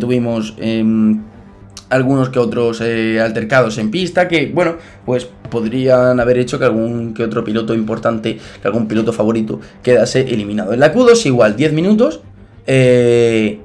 tuvimos 0.00 0.54
em, 0.56 1.20
algunos 1.90 2.30
que 2.30 2.38
otros 2.38 2.80
eh, 2.80 3.20
altercados 3.20 3.76
en 3.76 3.90
pista 3.90 4.28
que, 4.28 4.50
bueno, 4.54 4.76
pues 5.04 5.28
podrían 5.50 6.20
haber 6.20 6.38
hecho 6.38 6.58
que 6.58 6.64
algún 6.64 7.12
que 7.12 7.24
otro 7.24 7.44
piloto 7.44 7.74
importante, 7.74 8.38
que 8.62 8.66
algún 8.66 8.86
piloto 8.86 9.12
favorito 9.12 9.60
quedase 9.82 10.20
eliminado. 10.20 10.72
En 10.72 10.80
la 10.80 10.94
Q2 10.94 11.26
igual, 11.26 11.56
10 11.56 11.72
minutos 11.72 12.20
eh, 12.66 13.58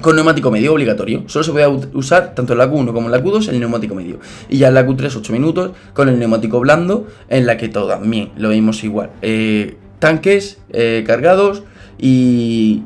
con 0.00 0.16
neumático 0.16 0.50
medio 0.50 0.74
obligatorio. 0.74 1.22
Solo 1.28 1.44
se 1.44 1.52
puede 1.52 1.68
usar 1.94 2.34
tanto 2.34 2.52
en 2.54 2.58
la 2.58 2.68
Q1 2.68 2.92
como 2.92 3.06
en 3.06 3.12
la 3.12 3.22
Q2 3.22 3.48
el 3.50 3.60
neumático 3.60 3.94
medio. 3.94 4.18
Y 4.48 4.58
ya 4.58 4.68
en 4.68 4.74
la 4.74 4.84
Q3 4.84 5.16
8 5.16 5.32
minutos 5.32 5.70
con 5.92 6.08
el 6.08 6.18
neumático 6.18 6.58
blando 6.58 7.06
en 7.28 7.46
la 7.46 7.56
que 7.56 7.68
también 7.68 8.32
lo 8.36 8.48
vimos 8.48 8.82
igual. 8.82 9.10
Eh, 9.22 9.76
tanques 10.00 10.58
cargados 11.06 11.62
y 11.98 12.82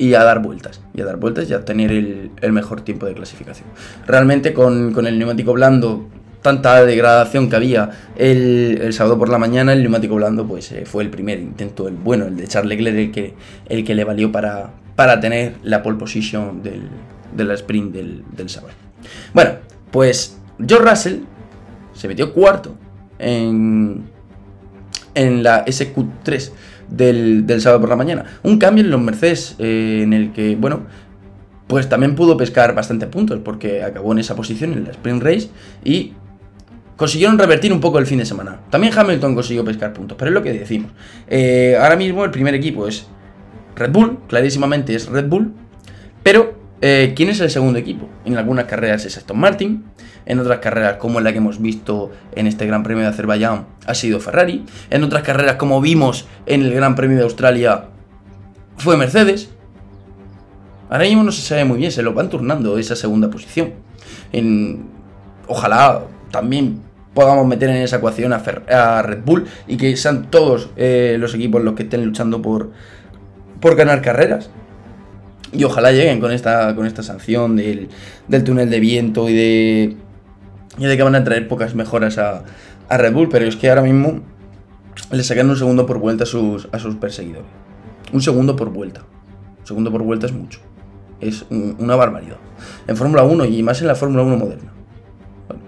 y 0.00 0.14
a 0.14 0.24
dar 0.24 0.40
vueltas. 0.40 0.80
Y 0.94 1.02
a 1.02 1.04
dar 1.04 1.18
vueltas 1.18 1.48
y 1.50 1.52
a 1.52 1.62
tener 1.62 1.92
el, 1.92 2.52
mejor 2.52 2.80
tiempo 2.80 3.04
de 3.04 3.12
clasificación. 3.12 3.68
Realmente 4.06 4.54
con, 4.54 5.06
el 5.06 5.18
neumático 5.18 5.52
blando, 5.52 6.08
tanta 6.40 6.82
degradación 6.86 7.50
que 7.50 7.56
había 7.56 7.90
el, 8.16 8.92
sábado 8.94 9.18
por 9.18 9.28
la 9.28 9.36
mañana, 9.36 9.74
el 9.74 9.82
neumático 9.82 10.14
blando 10.14 10.46
pues 10.46 10.72
eh, 10.72 10.86
fue 10.86 11.02
el 11.02 11.10
primer 11.10 11.38
intento, 11.38 11.86
el 11.86 11.96
bueno, 11.96 12.24
el 12.24 12.36
de 12.36 12.48
Charles 12.48 12.78
Leclerc, 12.78 12.96
el 12.96 13.12
que, 13.12 13.34
el 13.68 13.84
que 13.84 13.94
le 13.94 14.04
valió 14.04 14.32
para, 14.32 14.70
para 14.96 15.20
tener 15.20 15.56
la 15.64 15.82
pole 15.82 15.98
position 15.98 16.62
del, 16.62 16.88
del 17.36 17.50
sprint 17.50 17.92
del, 17.92 18.24
del 18.34 18.48
sábado. 18.48 18.72
Bueno, 19.34 19.50
pues 19.90 20.38
George 20.66 20.88
Russell 20.88 21.18
se 21.92 22.08
metió 22.08 22.32
cuarto 22.32 22.74
en, 23.18 24.04
en 25.14 25.42
la 25.42 25.66
SQ3 25.66 26.52
del, 26.90 27.44
sábado 27.60 27.80
por 27.80 27.90
la 27.90 27.96
mañana. 27.96 28.24
Un 28.42 28.58
cambio 28.58 28.84
en 28.84 28.90
los 28.90 29.00
Mercedes 29.00 29.56
eh, 29.58 30.00
en 30.02 30.12
el 30.12 30.32
que, 30.32 30.56
bueno, 30.56 30.82
pues 31.66 31.88
también 31.88 32.16
pudo 32.16 32.36
pescar 32.36 32.74
bastante 32.74 33.06
puntos 33.06 33.38
porque 33.44 33.82
acabó 33.82 34.12
en 34.12 34.18
esa 34.18 34.34
posición 34.34 34.72
en 34.72 34.84
la 34.84 34.90
Sprint 34.90 35.22
Race 35.22 35.50
y 35.84 36.14
consiguieron 36.96 37.38
revertir 37.38 37.72
un 37.72 37.80
poco 37.80 37.98
el 37.98 38.06
fin 38.06 38.18
de 38.18 38.26
semana. 38.26 38.60
También 38.70 38.92
Hamilton 38.94 39.34
consiguió 39.34 39.64
pescar 39.64 39.92
puntos, 39.92 40.18
pero 40.18 40.30
es 40.30 40.34
lo 40.34 40.42
que 40.42 40.52
decimos. 40.52 40.90
Eh, 41.28 41.76
ahora 41.80 41.96
mismo 41.96 42.24
el 42.24 42.30
primer 42.30 42.54
equipo 42.54 42.88
es 42.88 43.06
Red 43.76 43.92
Bull, 43.92 44.18
clarísimamente 44.28 44.94
es 44.94 45.06
Red 45.06 45.28
Bull, 45.28 45.52
pero 46.22 46.58
eh, 46.82 47.12
¿quién 47.14 47.28
es 47.28 47.40
el 47.40 47.50
segundo 47.50 47.78
equipo? 47.78 48.08
En 48.24 48.36
algunas 48.36 48.64
carreras 48.64 49.04
es 49.06 49.16
Aston 49.16 49.38
Martin, 49.38 49.84
en 50.30 50.38
otras 50.38 50.60
carreras 50.60 50.96
como 50.98 51.20
la 51.20 51.32
que 51.32 51.38
hemos 51.38 51.60
visto 51.60 52.12
en 52.36 52.46
este 52.46 52.64
Gran 52.64 52.84
Premio 52.84 53.02
de 53.02 53.08
Azerbaiyán 53.08 53.66
ha 53.84 53.94
sido 53.94 54.20
Ferrari, 54.20 54.64
en 54.88 55.02
otras 55.02 55.24
carreras 55.24 55.56
como 55.56 55.80
vimos 55.80 56.26
en 56.46 56.62
el 56.62 56.72
Gran 56.72 56.94
Premio 56.94 57.16
de 57.16 57.24
Australia 57.24 57.86
fue 58.76 58.96
Mercedes. 58.96 59.50
Ahora 60.88 61.04
mismo 61.04 61.24
no 61.24 61.32
se 61.32 61.42
sabe 61.42 61.64
muy 61.64 61.78
bien, 61.78 61.90
se 61.90 62.02
lo 62.02 62.14
van 62.14 62.30
turnando 62.30 62.78
esa 62.78 62.94
segunda 62.94 63.28
posición. 63.28 63.72
ojalá 65.48 66.02
también 66.30 66.80
podamos 67.12 67.44
meter 67.48 67.68
en 67.70 67.82
esa 67.82 67.96
ecuación 67.96 68.32
a, 68.32 69.02
Red 69.02 69.24
Bull 69.24 69.46
y 69.66 69.76
que 69.76 69.96
sean 69.96 70.30
todos 70.30 70.70
eh, 70.76 71.16
los 71.18 71.34
equipos 71.34 71.60
los 71.60 71.74
que 71.74 71.82
estén 71.82 72.04
luchando 72.04 72.40
por, 72.40 72.70
por 73.60 73.74
ganar 73.74 74.00
carreras. 74.00 74.48
Y 75.52 75.64
ojalá 75.64 75.90
lleguen 75.90 76.20
con 76.20 76.30
esta, 76.30 76.76
con 76.76 76.86
esta 76.86 77.02
sanción 77.02 77.56
del, 77.56 77.88
del 78.28 78.44
túnel 78.44 78.70
de 78.70 78.78
viento 78.78 79.28
y 79.28 79.34
de 79.34 79.96
y 80.80 80.86
de 80.86 80.96
que 80.96 81.02
van 81.02 81.14
a 81.14 81.22
traer 81.22 81.46
pocas 81.46 81.74
mejoras 81.74 82.18
a, 82.18 82.42
Red 82.88 83.12
Bull, 83.12 83.28
pero 83.28 83.46
es 83.46 83.54
que 83.54 83.68
ahora 83.68 83.82
mismo 83.82 84.20
le 85.12 85.22
sacan 85.22 85.48
un 85.48 85.56
segundo 85.56 85.86
por 85.86 85.98
vuelta 85.98 86.24
a 86.24 86.26
sus, 86.26 86.68
a 86.72 86.80
sus 86.80 86.96
perseguidores. 86.96 87.46
Un 88.12 88.20
segundo 88.20 88.56
por 88.56 88.70
vuelta. 88.70 89.02
Un 89.60 89.66
segundo 89.66 89.92
por 89.92 90.02
vuelta 90.02 90.26
es 90.26 90.32
mucho. 90.32 90.58
Es 91.20 91.44
una 91.50 91.94
barbaridad. 91.94 92.38
En 92.88 92.96
Fórmula 92.96 93.22
1 93.22 93.44
y 93.44 93.62
más 93.62 93.80
en 93.80 93.86
la 93.86 93.94
Fórmula 93.94 94.24
1 94.24 94.36
moderna. 94.36 94.72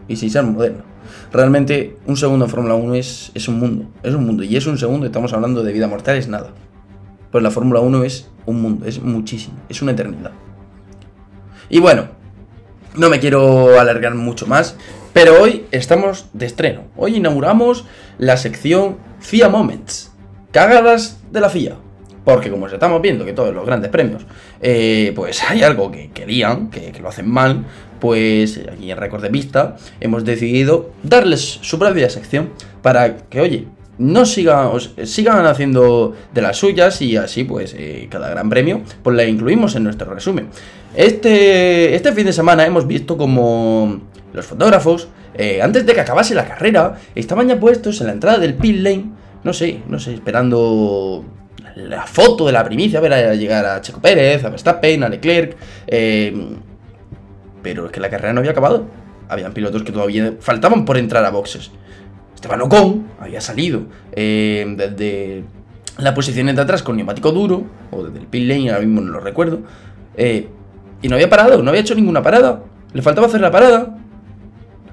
Y 0.09 0.16
sin 0.16 0.31
ser 0.31 0.42
moderno. 0.42 0.83
Realmente, 1.31 1.98
un 2.07 2.16
segundo 2.16 2.46
en 2.46 2.51
Fórmula 2.51 2.75
1 2.75 2.94
es, 2.96 3.31
es 3.35 3.46
un 3.46 3.61
mundo. 3.61 3.85
Es 4.03 4.14
un 4.14 4.27
mundo. 4.27 4.42
Y 4.42 4.57
es 4.57 4.66
un 4.66 4.79
segundo, 4.79 5.07
estamos 5.07 5.33
hablando 5.33 5.62
de 5.62 5.72
vida 5.72 5.87
mortal, 5.87 6.16
es 6.16 6.27
nada. 6.27 6.51
Pues 7.31 7.44
la 7.44 7.53
Fórmula 7.53 7.79
1 7.81 8.03
es 8.03 8.29
un 8.46 8.61
mundo, 8.61 8.87
es 8.87 9.01
muchísimo, 9.01 9.57
es 9.68 9.81
una 9.81 9.92
eternidad. 9.92 10.33
Y 11.68 11.79
bueno, 11.79 12.09
no 12.96 13.09
me 13.09 13.20
quiero 13.20 13.81
alargar 13.81 14.14
mucho 14.14 14.46
más, 14.46 14.77
pero 15.12 15.42
hoy 15.42 15.66
estamos 15.70 16.27
de 16.33 16.46
estreno. 16.46 16.85
Hoy 16.96 17.16
inauguramos 17.16 17.85
la 18.18 18.37
sección 18.37 18.96
FIA 19.20 19.48
Moments, 19.48 20.12
cagadas 20.53 21.20
de 21.31 21.40
la 21.40 21.51
FIA. 21.51 21.77
Porque 22.25 22.51
como 22.51 22.68
estamos 22.68 23.03
viendo 23.03 23.25
que 23.25 23.33
todos 23.33 23.53
los 23.53 23.66
grandes 23.66 23.90
premios, 23.90 24.25
eh, 24.61 25.12
pues 25.14 25.42
hay 25.48 25.62
algo 25.62 25.90
que 25.90 26.11
querían, 26.12 26.70
que, 26.70 26.92
lo 27.01 27.09
hacen 27.09 27.29
mal, 27.29 27.64
pues 28.01 28.61
aquí 28.72 28.90
en 28.90 28.96
Récord 28.96 29.22
de 29.22 29.29
Vista 29.29 29.77
hemos 30.01 30.25
decidido 30.25 30.90
darles 31.03 31.40
su 31.40 31.79
propia 31.79 32.09
sección 32.11 32.51
para 32.81 33.16
que, 33.29 33.40
oye, 33.40 33.66
no 33.98 34.25
sigan, 34.25 34.70
sigan 35.05 35.46
haciendo 35.46 36.14
de 36.33 36.42
las 36.42 36.57
suyas 36.57 37.03
y 37.03 37.16
así 37.16 37.44
pues 37.44 37.75
eh, 37.79 38.09
cada 38.11 38.31
gran 38.31 38.48
premio 38.48 38.81
pues 39.03 39.14
la 39.14 39.25
incluimos 39.25 39.77
en 39.77 39.85
nuestro 39.85 40.12
resumen. 40.12 40.48
Este, 40.94 41.94
este 41.94 42.12
fin 42.12 42.27
de 42.27 42.33
semana 42.33 42.66
hemos 42.66 42.87
visto 42.87 43.16
como 43.16 44.01
los 44.32 44.46
fotógrafos, 44.46 45.08
eh, 45.34 45.60
antes 45.62 45.84
de 45.86 45.94
que 45.94 46.00
acabase 46.00 46.34
la 46.34 46.46
carrera, 46.46 46.98
estaban 47.14 47.48
ya 47.48 47.58
puestos 47.58 48.00
en 48.00 48.08
la 48.08 48.12
entrada 48.12 48.38
del 48.38 48.54
pit 48.54 48.76
lane, 48.76 49.10
no 49.44 49.52
sé, 49.52 49.82
no 49.88 49.98
sé, 49.98 50.14
esperando 50.14 51.24
la 51.76 52.06
foto 52.06 52.46
de 52.46 52.52
la 52.52 52.64
primicia, 52.64 52.98
a 52.98 53.02
ver 53.02 53.12
a 53.12 53.34
llegar 53.34 53.64
a 53.64 53.80
Checo 53.80 54.00
Pérez, 54.00 54.44
a 54.44 54.50
Verstappen, 54.50 55.02
a 55.04 55.08
Leclerc, 55.08 55.56
eh, 55.86 56.56
pero 57.62 57.86
es 57.86 57.92
que 57.92 58.00
la 58.00 58.10
carrera 58.10 58.32
no 58.32 58.40
había 58.40 58.52
acabado. 58.52 58.86
Habían 59.28 59.52
pilotos 59.52 59.82
que 59.82 59.92
todavía 59.92 60.34
faltaban 60.40 60.84
por 60.84 60.98
entrar 60.98 61.24
a 61.24 61.30
boxes. 61.30 61.70
Esteban 62.34 62.60
Ocon 62.62 63.06
había 63.20 63.40
salido 63.40 63.82
eh, 64.12 64.66
desde 64.76 65.44
la 65.98 66.12
posición 66.12 66.54
de 66.54 66.60
atrás 66.60 66.82
con 66.82 66.96
neumático 66.96 67.32
duro, 67.32 67.64
o 67.90 68.04
desde 68.04 68.18
el 68.18 68.26
pit 68.26 68.48
lane, 68.48 68.70
ahora 68.70 68.84
mismo 68.84 69.00
no 69.00 69.12
lo 69.12 69.20
recuerdo, 69.20 69.60
y 70.16 71.08
no 71.08 71.14
había 71.14 71.30
parado, 71.30 71.62
no 71.62 71.70
había 71.70 71.80
hecho 71.80 71.94
ninguna 71.94 72.22
parada. 72.22 72.62
Le 72.92 73.02
faltaba 73.02 73.26
hacer 73.26 73.40
la 73.40 73.50
parada. 73.50 73.96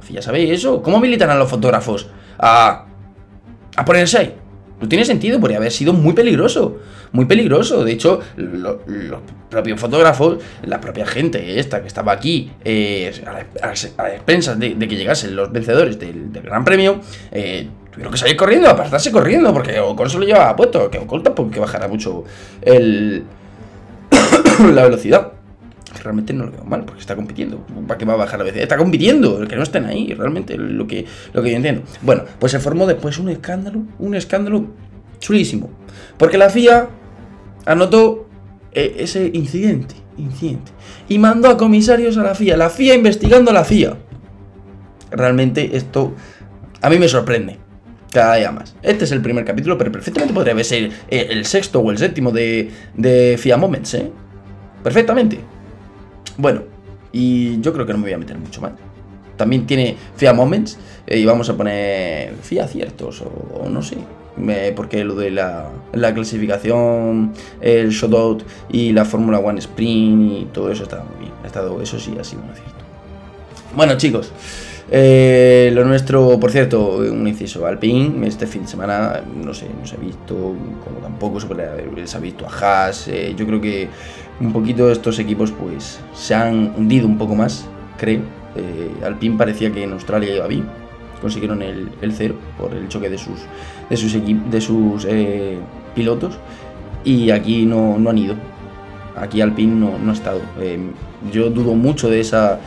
Ya 0.10 0.22
sabéis 0.22 0.52
eso. 0.52 0.82
¿Cómo 0.82 1.00
militan 1.00 1.30
a 1.30 1.36
los 1.36 1.50
fotógrafos 1.50 2.08
a, 2.38 2.86
a 3.76 3.86
ponerse 3.86 4.18
ahí? 4.18 4.36
No 4.82 4.88
tiene 4.88 5.04
sentido, 5.04 5.40
podría 5.40 5.58
haber 5.58 5.72
sido 5.72 5.94
muy 5.94 6.14
peligroso. 6.14 6.78
Muy 7.12 7.26
peligroso. 7.26 7.84
De 7.84 7.92
hecho, 7.92 8.22
los 8.38 8.78
propios 9.50 9.80
fotógrafos, 9.80 10.38
la 10.64 10.80
propia 10.80 11.06
gente 11.06 11.60
esta 11.60 11.82
que 11.82 11.88
estaba 11.88 12.14
aquí 12.14 12.52
eh, 12.64 13.12
a, 13.62 13.74
expensas 14.14 14.58
de, 14.58 14.78
que 14.78 14.96
llegasen 14.96 15.36
los 15.36 15.52
vencedores 15.52 16.00
del, 16.00 16.30
Gran 16.32 16.64
Premio, 16.64 17.02
eh, 17.32 17.68
tuvieron 17.92 18.14
que 18.14 18.20
salir 18.20 18.38
corriendo, 18.38 18.70
apartarse 18.70 19.12
corriendo, 19.12 19.52
porque 19.52 19.80
Ocon 19.80 20.10
se 20.10 20.18
lo 20.18 20.26
llevaba 20.26 20.56
puesto, 20.56 20.90
que 20.90 21.00
Ocon 21.00 21.24
porque 21.24 21.60
bajará 21.60 21.88
mucho 21.88 22.24
el, 22.62 23.24
la 24.74 24.84
velocidad 24.84 25.34
realmente 26.04 26.34
no 26.34 26.46
lo 26.46 26.52
veo 26.52 26.64
mal, 26.64 26.86
porque 26.86 27.02
está 27.02 27.16
compitiendo. 27.16 27.66
¿Para 27.88 27.98
qué 27.98 28.06
va 28.06 28.14
a 28.14 28.18
bajar 28.18 28.40
la 28.40 28.46
velocidad? 28.46 28.64
Está 28.64 28.78
compitiendo, 28.78 29.48
que 29.48 29.56
no 29.56 29.64
estén 29.64 29.86
ahí, 29.86 30.14
realmente, 30.14 30.58
lo 30.58 30.88
que, 30.88 31.06
lo 31.34 31.42
que 31.42 31.52
yo 31.52 31.58
entiendo. 31.58 31.84
Bueno, 32.02 32.24
pues 32.40 32.52
se 32.52 32.60
formó 32.60 32.88
después 32.88 33.18
un 33.18 33.30
escándalo, 33.30 33.84
un 34.00 34.16
escándalo 34.16 34.68
chulísimo. 35.20 35.70
Porque 36.18 36.38
la 36.38 36.50
FIA 36.50 36.90
anotó 37.66 38.28
eh, 38.72 38.96
ese 39.00 39.30
incidente, 39.34 39.96
incidente, 40.18 40.72
y 41.08 41.20
mandó 41.20 41.50
a 41.50 41.58
comisarios 41.58 42.18
a 42.18 42.24
la 42.24 42.36
FIA, 42.36 42.58
la 42.58 42.70
FIA 42.70 42.96
investigando 42.96 43.52
a 43.52 43.54
la 43.54 43.64
FIA. 43.64 43.98
Realmente 45.12 45.76
esto 45.76 46.14
a 46.82 46.90
mí 46.90 46.98
me 46.98 47.08
sorprende. 47.08 47.58
Cada 48.12 48.38
día 48.38 48.52
más. 48.52 48.76
Este 48.82 49.04
es 49.04 49.12
el 49.12 49.22
primer 49.22 49.46
capítulo, 49.46 49.78
pero 49.78 49.92
perfectamente 49.92 50.34
podría 50.34 50.64
ser 50.64 50.90
el 51.10 51.46
sexto 51.46 51.80
o 51.80 51.92
el 51.92 52.00
séptimo 52.00 52.32
de, 52.32 52.72
de 52.96 53.38
FIA 53.38 53.56
Moments, 53.56 53.94
¿eh? 53.94 54.12
Perfectamente. 54.84 55.40
Bueno, 56.40 56.62
y 57.12 57.60
yo 57.60 57.74
creo 57.74 57.86
que 57.86 57.92
no 57.92 58.00
me 58.00 58.06
voy 58.06 58.14
a 58.14 58.18
meter 58.18 58.38
mucho 58.38 58.62
más. 58.62 58.72
También 59.36 59.68
tiene 59.68 59.98
FIA 60.16 60.32
Moments 60.32 60.80
eh, 61.06 61.20
y 61.20 61.26
vamos 61.26 61.50
a 61.50 61.58
poner 61.58 62.34
FIA 62.42 62.66
Ciertos 62.66 63.22
o, 63.22 63.68
no 63.68 63.82
sé. 63.82 63.98
porque 64.74 65.04
lo 65.04 65.16
de 65.16 65.32
la, 65.32 65.70
clasificación, 66.14 67.34
el 67.60 67.90
shoutout 67.90 68.44
y 68.70 68.94
la 68.94 69.04
Fórmula 69.04 69.40
One 69.40 69.60
Sprint 69.60 70.32
y 70.32 70.46
todo 70.54 70.72
eso 70.72 70.84
está 70.84 71.04
muy 71.04 71.26
bien. 71.26 71.34
Ha 71.44 71.48
estado, 71.48 71.82
eso 71.82 72.00
sí 72.00 72.16
ha 72.18 72.24
sido 72.24 72.42
un 72.44 72.52
acierto. 72.52 72.86
Bueno, 73.76 73.98
chicos. 73.98 74.32
Eh, 74.92 75.72
lo 75.74 75.84
nuestro, 75.86 76.40
por 76.40 76.52
cierto, 76.52 76.98
un 76.98 77.28
inciso 77.28 77.66
Alpine, 77.68 78.26
este 78.26 78.48
fin 78.48 78.64
de 78.64 78.70
semana, 78.70 79.22
no 79.36 79.54
sé, 79.54 79.68
no 79.80 79.86
se 79.86 79.96
ha 79.96 80.00
visto, 80.00 80.36
como 80.36 81.00
tampoco 81.02 81.40
se 81.40 82.18
ha 82.18 82.20
visto 82.20 82.48
a 82.48 82.50
Haas. 82.50 83.10
Eh, 83.10 83.36
yo 83.38 83.46
creo 83.46 83.62
que 83.62 83.90
un 84.40 84.54
poquito 84.54 84.90
estos 84.92 85.20
equipos 85.20 85.52
pues 85.52 86.00
se 86.14 86.36
han 86.36 86.74
hundido 86.78 87.08
un 87.08 87.18
poco 87.18 87.36
más, 87.36 87.68
creo. 87.98 88.22
Eh, 88.56 88.92
Alpine 89.06 89.38
parecía 89.38 89.72
que 89.72 89.84
en 89.84 89.94
Australia 89.94 90.36
iba 90.36 90.48
bien, 90.48 90.66
consiguieron 91.22 91.62
el, 91.62 91.90
cero 92.12 92.36
por 92.58 92.74
el 92.74 92.88
choque 92.88 93.10
de 93.10 93.18
sus, 93.18 93.40
de 93.90 93.98
sus, 93.98 94.14
de 94.14 94.62
sus 94.62 95.08
pilotos 95.94 96.40
y 97.04 97.32
aquí 97.32 97.66
no, 97.66 97.98
han 98.10 98.18
ido. 98.18 98.36
Aquí 99.16 99.42
Alpine 99.42 99.76
no, 99.76 100.00
no 100.00 100.12
ha 100.12 100.14
estado. 100.14 100.42
yo 101.32 101.50
dudo 101.50 101.74
mucho 101.74 102.10
de 102.10 102.22
esa 102.22 102.60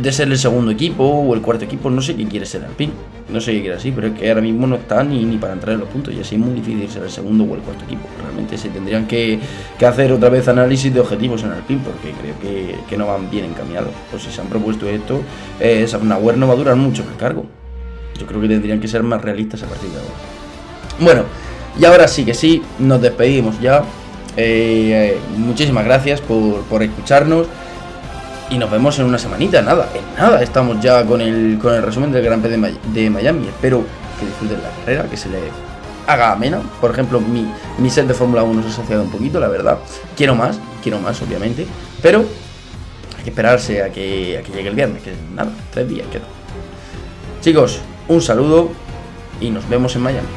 de 0.00 0.12
ser 0.12 0.28
el 0.28 0.38
segundo 0.38 0.70
equipo 0.70 1.04
o 1.04 1.34
el 1.34 1.40
cuarto 1.40 1.64
equipo, 1.64 1.90
no 1.90 2.02
sé 2.02 2.16
qué 2.16 2.26
quiere 2.26 2.46
ser 2.46 2.64
Alpine, 2.64 2.92
no 3.28 3.40
sé 3.40 3.52
qué 3.52 3.60
quiere 3.62 3.76
así, 3.76 3.90
pero 3.90 4.08
es 4.08 4.18
que 4.18 4.28
ahora 4.28 4.40
mismo 4.40 4.66
no 4.66 4.76
está 4.76 5.02
ni, 5.02 5.24
ni 5.24 5.36
para 5.36 5.52
entrar 5.52 5.74
en 5.74 5.80
los 5.80 5.88
puntos 5.88 6.14
y 6.14 6.20
así 6.20 6.36
es 6.36 6.40
muy 6.40 6.54
difícil 6.54 6.88
ser 6.88 7.02
el 7.02 7.10
segundo 7.10 7.44
o 7.44 7.54
el 7.54 7.60
cuarto 7.60 7.84
equipo. 7.84 8.06
Realmente 8.22 8.56
se 8.56 8.68
tendrían 8.68 9.06
que, 9.06 9.40
hacer 9.84 10.12
otra 10.12 10.28
vez 10.28 10.46
análisis 10.46 10.94
de 10.94 11.00
objetivos 11.00 11.42
en 11.42 11.50
Alpine 11.50 11.80
porque 11.84 12.12
creo 12.12 12.86
que, 12.88 12.96
no 12.96 13.06
van 13.06 13.28
bien 13.28 13.46
encaminados. 13.46 13.90
Pues 14.10 14.22
si 14.22 14.30
se 14.30 14.40
han 14.40 14.46
propuesto 14.46 14.88
esto, 14.88 15.22
eh, 15.60 15.86
Safnauer 15.86 16.36
no 16.36 16.46
va 16.46 16.54
a 16.54 16.56
durar 16.56 16.76
mucho 16.76 17.02
en 17.02 17.08
el 17.08 17.16
cargo. 17.16 17.46
Yo 18.18 18.26
creo 18.26 18.40
que 18.40 18.48
tendrían 18.48 18.80
que 18.80 18.88
ser 18.88 19.02
más 19.02 19.20
realistas 19.20 19.62
a 19.62 19.66
partir 19.66 19.90
de 19.90 19.98
ahora. 19.98 20.14
Bueno, 21.00 21.22
y 21.78 21.84
ahora 21.84 22.08
sí 22.08 22.24
que 22.24 22.32
sí, 22.32 22.62
nos 22.78 23.02
despedimos 23.02 23.60
ya. 23.60 23.82
Eh, 24.36 25.18
muchísimas 25.36 25.84
gracias 25.84 26.20
por, 26.20 26.62
por 26.62 26.82
escucharnos. 26.82 27.48
Y 28.48 28.58
nos 28.58 28.70
vemos 28.70 28.98
en 28.98 29.06
una 29.06 29.18
semanita, 29.18 29.60
nada, 29.60 29.88
en 29.94 30.04
nada. 30.16 30.42
Estamos 30.42 30.80
ya 30.80 31.04
con 31.04 31.20
el, 31.20 31.58
con 31.60 31.74
el 31.74 31.82
resumen 31.82 32.12
del 32.12 32.24
Gran 32.24 32.40
Premio 32.40 32.70
de 32.92 33.10
Miami. 33.10 33.48
Espero 33.48 33.84
que 34.18 34.26
disfruten 34.26 34.62
la 34.62 34.70
carrera, 34.70 35.10
que 35.10 35.16
se 35.16 35.28
le 35.28 35.38
haga 36.06 36.32
amena. 36.32 36.60
Por 36.80 36.92
ejemplo, 36.92 37.20
mi, 37.20 37.46
mi 37.78 37.90
set 37.90 38.06
de 38.06 38.14
Fórmula 38.14 38.44
1 38.44 38.62
se 38.62 38.68
ha 38.68 38.72
saciado 38.72 39.02
un 39.02 39.10
poquito, 39.10 39.40
la 39.40 39.48
verdad. 39.48 39.78
Quiero 40.16 40.36
más, 40.36 40.60
quiero 40.82 41.00
más, 41.00 41.20
obviamente. 41.22 41.66
Pero 42.00 42.24
hay 43.16 43.24
que 43.24 43.30
esperarse 43.30 43.82
a 43.82 43.90
que, 43.90 44.38
a 44.38 44.42
que 44.42 44.52
llegue 44.52 44.68
el 44.68 44.76
viernes, 44.76 45.02
que 45.02 45.12
nada, 45.34 45.50
tres 45.72 45.88
días 45.88 46.06
quedan. 46.06 46.28
Chicos, 47.40 47.80
un 48.06 48.22
saludo 48.22 48.70
y 49.40 49.50
nos 49.50 49.68
vemos 49.68 49.96
en 49.96 50.02
Miami. 50.02 50.28